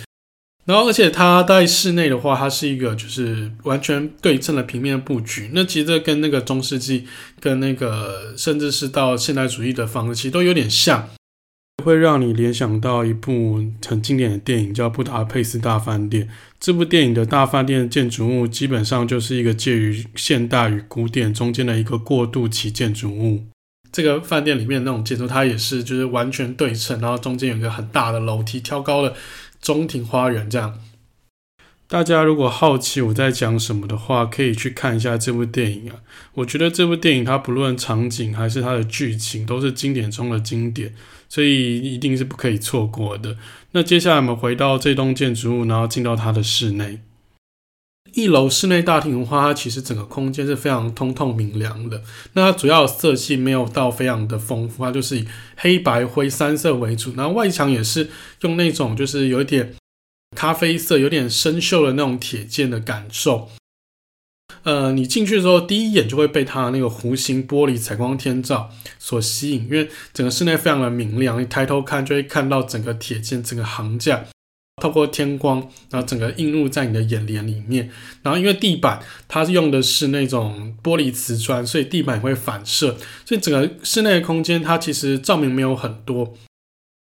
[0.67, 5.49] 然后，而且它在室内的话，它是一个就是完全对称的平面布局。
[5.55, 7.07] 那其实这跟那个中世纪、
[7.39, 11.09] 跟那个甚至是到现代主义的房子，其实都有点像，
[11.85, 16.25] 会让你联想到一部很经典的电影，叫《布达佩斯大饭店》。
[16.59, 23.45] 这部电影的大饭店建筑物基本上就是一个介于现代与古典中间的一个过渡期建筑物。
[23.93, 29.15] 这个饭店里面那种建筑，它也是就是完全对称，然后中间有一个很大的楼梯，挑高了。
[29.67, 30.79] 中庭花园这样，
[31.89, 35.97] 大家如果好奇我在讲什么的话，可以去看一下这部电影啊。
[36.35, 40.95] 我觉得这部电影它不论场景还是它的剧情都是经典中的经典，
[41.29, 43.37] 所以一定是不可以错过的。
[43.73, 47.01] 那接下来我们回到这栋建筑物，然后进到它的室内。
[48.15, 52.03] 一楼室内大厅的话，它其实整个空间是非常通透明亮的。
[52.33, 55.27] 那它主要色系没有到非常的丰富，它就是以
[55.57, 57.13] 黑白灰三色为主。
[57.15, 58.09] 然后外墙也是
[58.41, 59.75] 用那种就是有一点
[60.35, 63.51] 咖啡色、有点生锈的那种铁件的感受。
[64.63, 71.41] 呃，你进去的时候，第一眼就会被它那个弧形玻璃采光天罩所吸引，因为整个室内非常的明亮。
[71.41, 74.25] 你抬头看就会看到整个铁件、整个桁架。
[74.83, 75.59] 透过天光，
[75.91, 77.91] 然后整个映入在你的眼帘里面。
[78.23, 86.35] 然后因为地板它是用的是那种玻璃瓷砖，所以地板会反射，所以整个室内的空间它其实照明没有很多，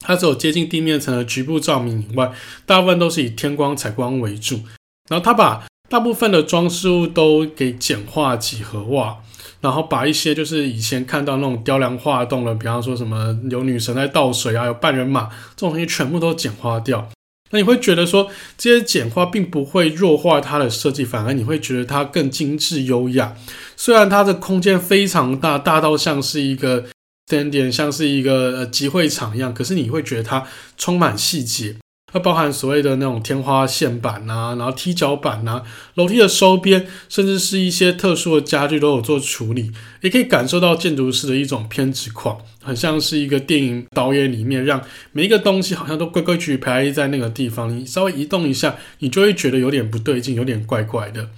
[0.04, 2.32] 它只有接近地面层的局部照明以外，
[2.66, 4.62] 大部分都是以天光采光为主。
[5.08, 9.18] 然后它把大部分的装饰物都给简化几何化，
[9.60, 17.08] 然后把一些就是以前看到那种雕梁画栋的，比方说什么有女神在倒水啊，有半人马这种东西，全部都简化掉。
[17.50, 23.36] 那你会觉得说，这些简化并不会弱化它的设计，反而你会觉得它更精致优雅。
[23.76, 26.84] 虽然它的空间非常大，大到像是一个
[27.26, 30.46] stand，像是一个呃集会场一样，可是你会觉得它
[30.76, 31.76] 充满细节。
[32.12, 35.62] 它包含所谓的那种天花线板啊，然后踢脚板啊，
[35.94, 39.70] 楼梯的收边，甚至是一些特殊的家具都有做处理，
[40.02, 44.82] 也可以感受到建筑师的一种偏执狂，很像是一个电影导演里面让
[45.12, 51.28] 每一个东西好像都规规矩矩排在那个地方，你稍微移动一下，你就会觉得有点不对劲，有点怪怪的。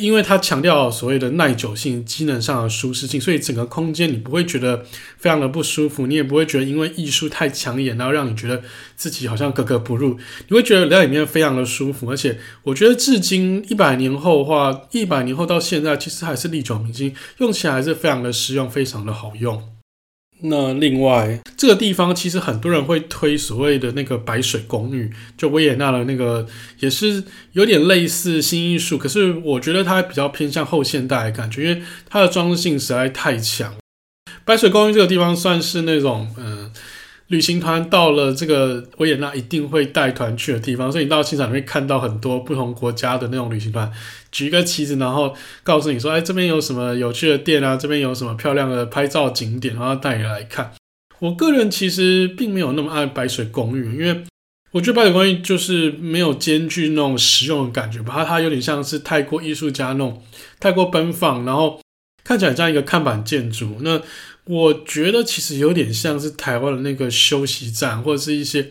[0.00, 4.82] 因为它强调所谓的耐久性、机能上的舒适性，所以整个空间你不会觉得
[5.18, 8.62] 非常的不舒服，你也不会觉得因为艺术太抢眼，然后让你觉得
[8.96, 10.18] 自己好像格格不入。
[10.48, 19.62] 你会觉得在里面非常的舒服，而且我觉得至今一百年后的话，一百年后到现在，其实还是历久弥新，用起来还是非常的实用，非常的好用。
[20.44, 26.46] 那另外，这个地方其实很多人会推所谓的那个白水公寓，就维也纳的那个，
[26.80, 27.22] 也是
[27.52, 33.74] 有点类似新艺术，可是我觉得它比较偏向后现代的感觉，因为它的装饰性实在太强。
[34.44, 36.72] 白水公寓这个地方算是那种，嗯、
[37.32, 43.90] 旅行团到了这个维也纳，一定会带团去的地方，所以你到现场你会看到很多不同国家的那种旅行团，
[44.30, 47.74] 举一个旗子，然后告诉你说：“哎，这边有什么有趣的店啊？
[47.74, 50.72] 这边有什么漂亮的拍照景点，然后带你来看。”
[51.20, 54.24] 我个人其实并没有那么爱白水公寓，因为
[54.72, 60.22] 我觉得白水公寓就是没有兼具那种实用的感觉吧，它它有点像是太过艺术家那种，
[60.60, 61.80] 太过奔放，然后
[62.22, 63.78] 看起来像一个看板建筑。
[63.80, 64.02] 那
[64.44, 68.70] 我觉得其实有点像是台湾的那个休息站，或者是一些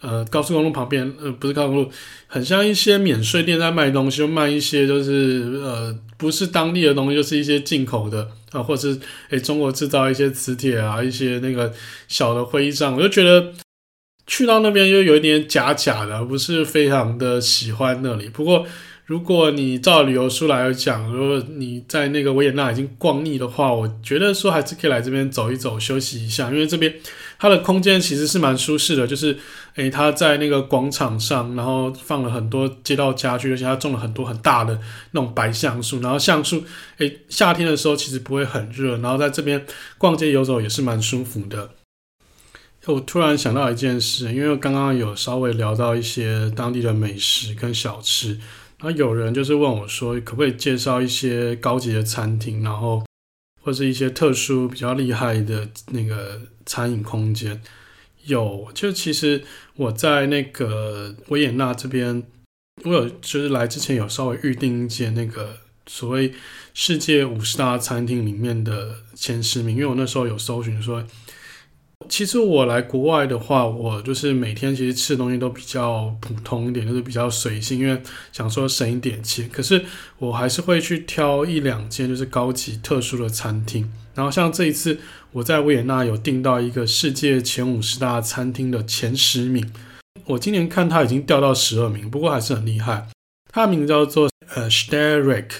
[0.00, 1.90] 呃高速公路旁边，呃不是高速公路，
[2.26, 9.00] 很像一些免税店在卖东西，卖一些就是呃不是当地的东西，就是一些进口的啊，或者是
[9.30, 11.72] 诶中国制造一些磁铁啊，一些那个
[12.08, 13.52] 小的徽章，我就觉得
[14.26, 18.28] 去到那边又有一点假假的，不是非常的喜欢那里。
[18.28, 18.66] 不过。
[19.04, 26.94] 如果你照旅游书来讲，如果你在那个维也纳已经逛腻的话，我觉得说还是可以来这边走一走，休息一下，因为这边
[27.36, 29.04] 它的空间其实是蛮舒适的。
[29.04, 29.36] 就是，
[29.74, 34.78] 诶，它在那个广场上，然后放了很多街道家具，而且它种了很多很大的
[35.10, 36.62] 那种白橡树，然后橡树，
[36.98, 39.66] 诶，夏天的时候其实不会很热，然后在这边
[39.98, 41.70] 逛街游走也是蛮舒服的。
[42.86, 48.38] 我突然想到一件事，因为刚刚有稍微聊到一些当地的美食跟小吃。
[48.82, 53.04] 那有人就是问我说，可不可以介绍一些高级的餐厅，然后
[53.62, 57.62] 或是一些特殊比较厉害的那个餐饮空间？
[58.24, 59.44] 有，就其实
[59.76, 62.22] 我在那个维也纳这边，
[62.84, 66.32] 我有就是来之前有稍微预定一间那个所谓
[66.74, 71.04] 世界五十大餐厅里面的前十名，因为我那时候有搜寻说。
[72.08, 78.00] 其实我来国外的话，我就是每天其实吃的东西都比较普通一点，就是比较随性，因为
[78.32, 79.48] 想说省一点钱。
[79.50, 79.84] 可是
[80.18, 83.90] 我还是会去挑一两间就是高级特殊的餐厅。
[84.14, 84.98] 然后像这一次
[85.32, 89.72] 我在维也纳有订到一个世界前五十大餐厅的前十名，
[90.26, 93.08] 我今年看它已经掉到十二名，不过还是很厉害。
[93.50, 95.54] 它的名字叫做呃 s t e r i c k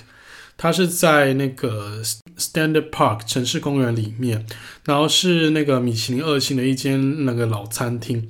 [0.63, 2.01] 它是在那个
[2.39, 4.47] Standard Park 城市公园里面，
[4.85, 8.29] 然后是那个米其林二星的一间那个老餐厅。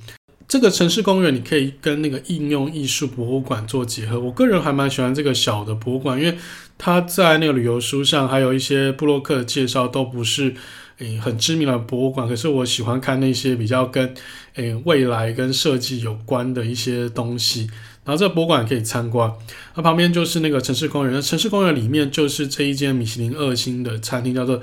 [0.49, 4.19] 这个城市公园你可以跟那个应用艺术博物馆做结合。
[4.19, 6.39] 我个人还蛮喜欢这个小的博物馆，因为
[6.79, 10.55] 它在那个旅游书上还有一些布洛克的介绍都不是
[11.01, 12.27] 诶很知名的博物馆。
[12.27, 14.15] 可是我喜欢看那些比较跟
[14.55, 17.69] 诶未来跟设计有关的一些东西。
[18.05, 19.33] 然后这博物馆可以参观。
[19.75, 24.61] 那旁边就是那个城市公园，那城市公园里面就是这一间米其林二星的餐厅，叫做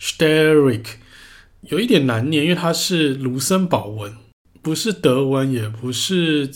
[0.00, 0.84] Sterik，
[1.62, 4.12] 有一点难念，因为它是卢森堡文。
[4.60, 6.48] 不是德文，也不是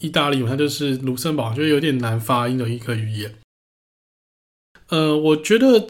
[0.00, 3.34] 意大利文，它就是卢森堡，就有点难发音的一个语言。
[4.88, 5.86] 呃，我觉得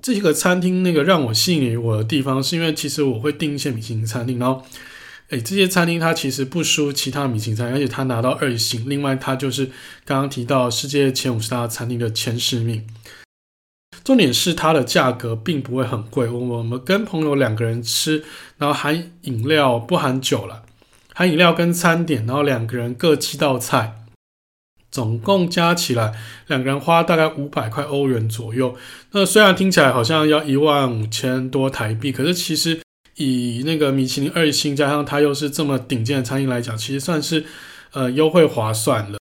[0.00, 4.64] 这个餐厅那个让我吸引我的地方，是因为其实我会订一些米其林餐厅，然后，
[5.30, 8.88] 诶，这些餐厅它其实不输其他米其林餐，而且它拿到二星。
[8.88, 9.66] 另外，它就是
[10.04, 12.86] 刚刚提到世界前五十大餐厅的前十名。
[14.04, 18.22] 重点是它的价格并不会很贵，我们跟朋友两个人吃，
[18.56, 20.62] 然后含饮料不含酒了。
[21.12, 24.04] 含饮料跟餐点，然后两个人各七道菜，
[24.92, 26.14] 总共加起来
[26.46, 28.76] 两个人花大概五百块欧元左右。
[29.10, 32.80] 那虽然听起来好像要一万五千多台币，可是其实
[33.16, 37.44] 以那个米其林二星加上它又是这么顶尖的餐厅来讲，其实算是
[37.92, 39.18] 呃优惠划算了。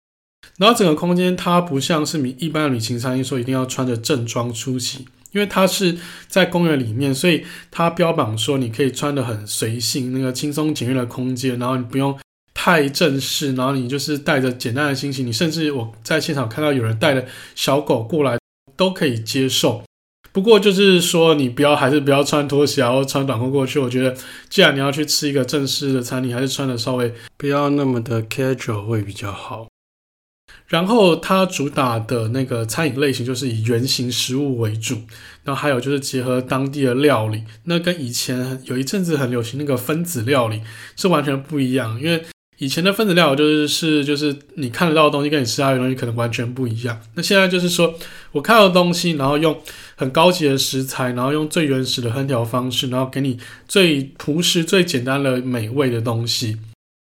[0.58, 5.06] 然后整个空间它不像是米一般的旅行餐厅说一定要穿着正装出席。
[5.32, 12.16] 因为它是在公园里面，所以它标榜说你可以穿得很随性，那个轻松简约的空间，然后你不用
[12.54, 17.26] 太正式，然后你就是带着简单的心情，你甚至我在现场看到有人带着
[17.56, 18.38] 小狗过来
[18.76, 19.82] 都可以接受。
[20.34, 23.78] 不过就是说你不要还是不要穿拖鞋或穿短裤过去。
[23.78, 24.16] 我觉得
[24.50, 29.68] 既然你要去吃一个正式的餐厅，还是穿得稍微不要那么的 casual 会比较好。
[30.66, 34.96] 然后它主打的那个餐饮类型就是以原型食物为主，
[35.44, 40.62] 然后还有就是结合当地的料理，那跟以前有一阵子很流行那个分子料理
[40.96, 42.00] 是完全不一样。
[42.00, 42.24] 因为
[42.64, 46.98] 以前的分子料理就是是就是你看得到的东西跟你吃到的东西可能完全不一样。
[47.14, 47.94] 那现在就是说
[48.32, 49.54] 我看到的东西，然后用
[49.96, 53.38] 很高级的食材，然后用最原始的烹调方式，然后给你
[53.68, 56.56] 最朴实、最简单的美味的东西。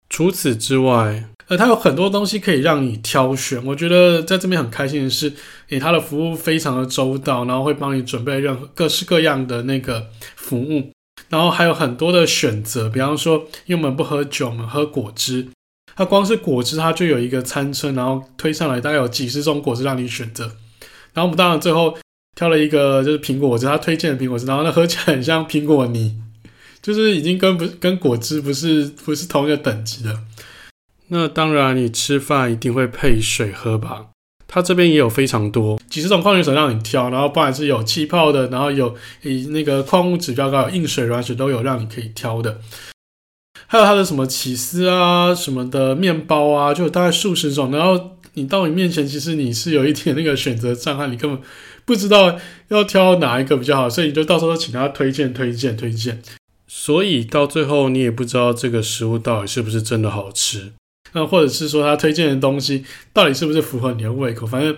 [0.09, 3.65] 除此之外，呃，它有很多东西可以让你挑选。
[3.65, 5.33] 我觉得在这边很开心的是，
[5.69, 10.91] 诶，它的服务非常的周到，然后会帮你准备任何各式各样的那个服务，
[11.33, 12.87] 然后还有很多的选择。
[12.87, 15.47] 比方说，因为我们不喝酒，我们喝果汁，
[15.95, 20.43] 它光是果汁，它就有一个餐车，然后推上来，大概有几十种果汁让你选择。
[21.13, 21.97] 然后我们当然最后
[22.35, 26.21] 挑了一个就是苹果汁，他推荐的苹果汁，然后那喝起来很像苹果泥。
[26.83, 30.19] 就是已经跟不跟果汁不是不是同一个等级的。
[31.07, 34.07] 那当然，你吃饭一定会配水喝吧？
[34.53, 38.93] 它这边也有非常多几十种矿泉水让你挑，然后不管是有气泡的，然后有
[39.23, 42.59] 以那个矿物质标高，硬水、软水都有让你可以挑的。
[43.65, 47.71] 还有它的什么起司啊、什么的面包啊，就大概数十种。
[47.71, 51.41] 然后你到你面前，其实你是有一点那个选择障碍，你根本
[51.83, 52.37] 不知道
[52.67, 56.21] 要挑哪一个比较好，所以你就到时候请他推荐、推荐、推荐。
[56.67, 60.73] 所以到最后，你也不知道这个食物到底是不是真的好吃，
[61.13, 62.83] 那或者是说他推荐的东西
[63.13, 64.45] 到底是不是符合你的胃口？
[64.45, 64.75] 反正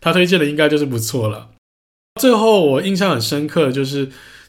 [0.00, 1.50] 他推荐的应该就是不错了。
[2.20, 4.08] 最后我印象很深刻的就是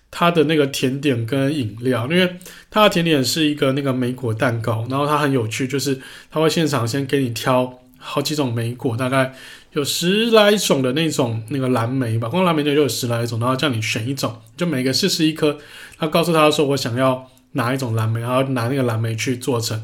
[0.09, 2.37] 他的那个甜点跟饮料，因为
[2.69, 5.99] 他的甜点是一个那个莓果蛋糕，然后它很有趣，就是
[6.31, 9.33] 他会现场先给你挑好几种莓果，大概。
[9.73, 15.57] 有十来种的那种那个蓝莓吧，光蓝莓就有十来种，然后叫你选一种，就每个试吃一颗。
[15.97, 19.83] 他告诉他说：“我想要哪一种蓝莓，然后拿那个蓝莓去做成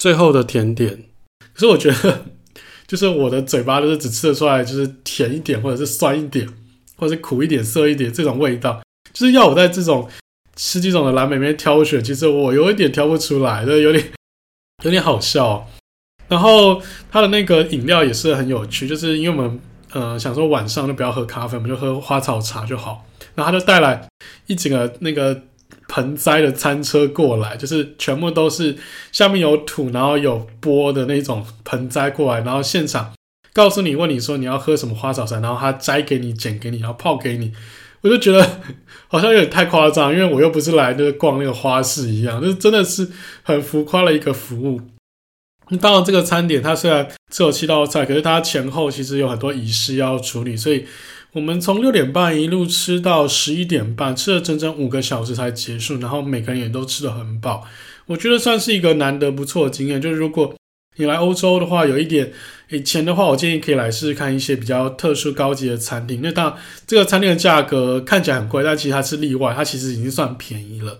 [0.00, 1.04] 最后的甜点。”
[1.52, 2.24] 可是我觉得，
[2.88, 6.48] 就是我的嘴巴就是只吃得出来，就是甜一点，或者是酸一点，
[6.96, 8.80] 或者是苦一点、涩一点这种味道。
[9.12, 10.08] 就是要我在这种
[10.56, 14.04] 十几种的蓝莓里面挑选，其实我有一点挑不出来，就有点
[14.84, 15.68] 有点好笑。
[16.28, 16.80] 然后
[17.10, 19.60] 它的那个饮料也是很有趣，就是因为我们
[19.92, 23.04] 呃想说晚上就不要喝咖啡，我们就喝花草茶就好。
[23.34, 24.08] 然后他就带来
[24.46, 25.42] 一整个那个
[25.92, 28.76] 盆栽的餐车过来，就是全部都是
[29.10, 33.12] 下面有土，然后有钵的那种盆栽过来，然后现场
[33.52, 37.52] 告诉你问你说你要喝什么花草茶，然后他摘给你剪给你，然后泡给你。
[38.02, 38.62] 我就觉得
[39.08, 43.10] 好像有点太夸张，因为我又不是来那个逛那个花市一样，就是真的是
[43.42, 44.80] 很浮夸的一个服务。
[45.80, 50.86] 当然，这个餐点它虽然只有七道菜，可是它前后其实有很多仪式要处理，所以
[51.32, 57.64] 我们从六点半一路吃到十一点半，吃了整整五个小时才结束，然后每个人也都吃得很饱。
[58.06, 60.00] 我觉得算是一个难得不错的经验。
[60.00, 60.52] 就是如果
[60.96, 62.32] 你来欧洲的话，有一点
[62.70, 66.20] 以前的话，我建议可以来试试看一些比较特殊高级的餐厅。
[66.20, 70.98] 那当然，这个餐厅的价格看起来很贵，但其实它是例外，它其实已经算便宜了。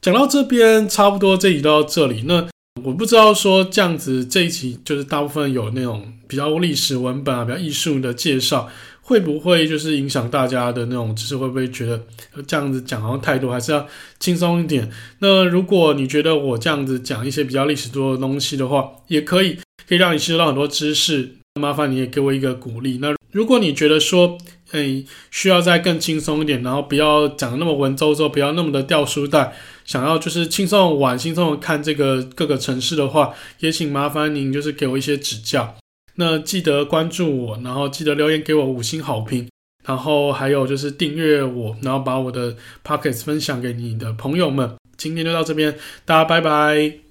[0.00, 2.22] 讲到这边，差不多这一集到这里。
[2.26, 2.48] 那
[2.82, 8.68] 我不知道说这样子这一集就是大部分有那种比较历史文本啊，比较艺术的介绍。
[9.08, 11.36] 会不会就是影响大家的那种知识？
[11.36, 12.02] 会不会觉得
[12.44, 13.52] 这样子讲好像太多？
[13.52, 13.86] 还是要
[14.18, 14.90] 轻松一点？
[15.20, 19.58] 那如果你觉得我这样子讲一些比较历史多的东西的话，也可以，
[19.88, 21.36] 可以让你吸收到很多知识。
[21.60, 22.98] 麻烦你也给我一个鼓励。
[23.00, 24.36] 那如果你觉得说，
[24.72, 29.54] 哎，需要再更轻松一点，然后不要讲的那么文绉绉，不要那么的掉书袋，
[29.84, 35.76] 想要就是轻松玩、轻松的看这个各个城市的话，也请麻烦您就是给我一些指教。
[36.16, 39.48] 那记得关注我，然后记得留言给我五星好评，
[39.84, 44.74] 然后还有就是订阅我，然后把我的 Podcast 分享给你的朋友们。
[44.96, 47.05] 今天就到这边，大家拜拜。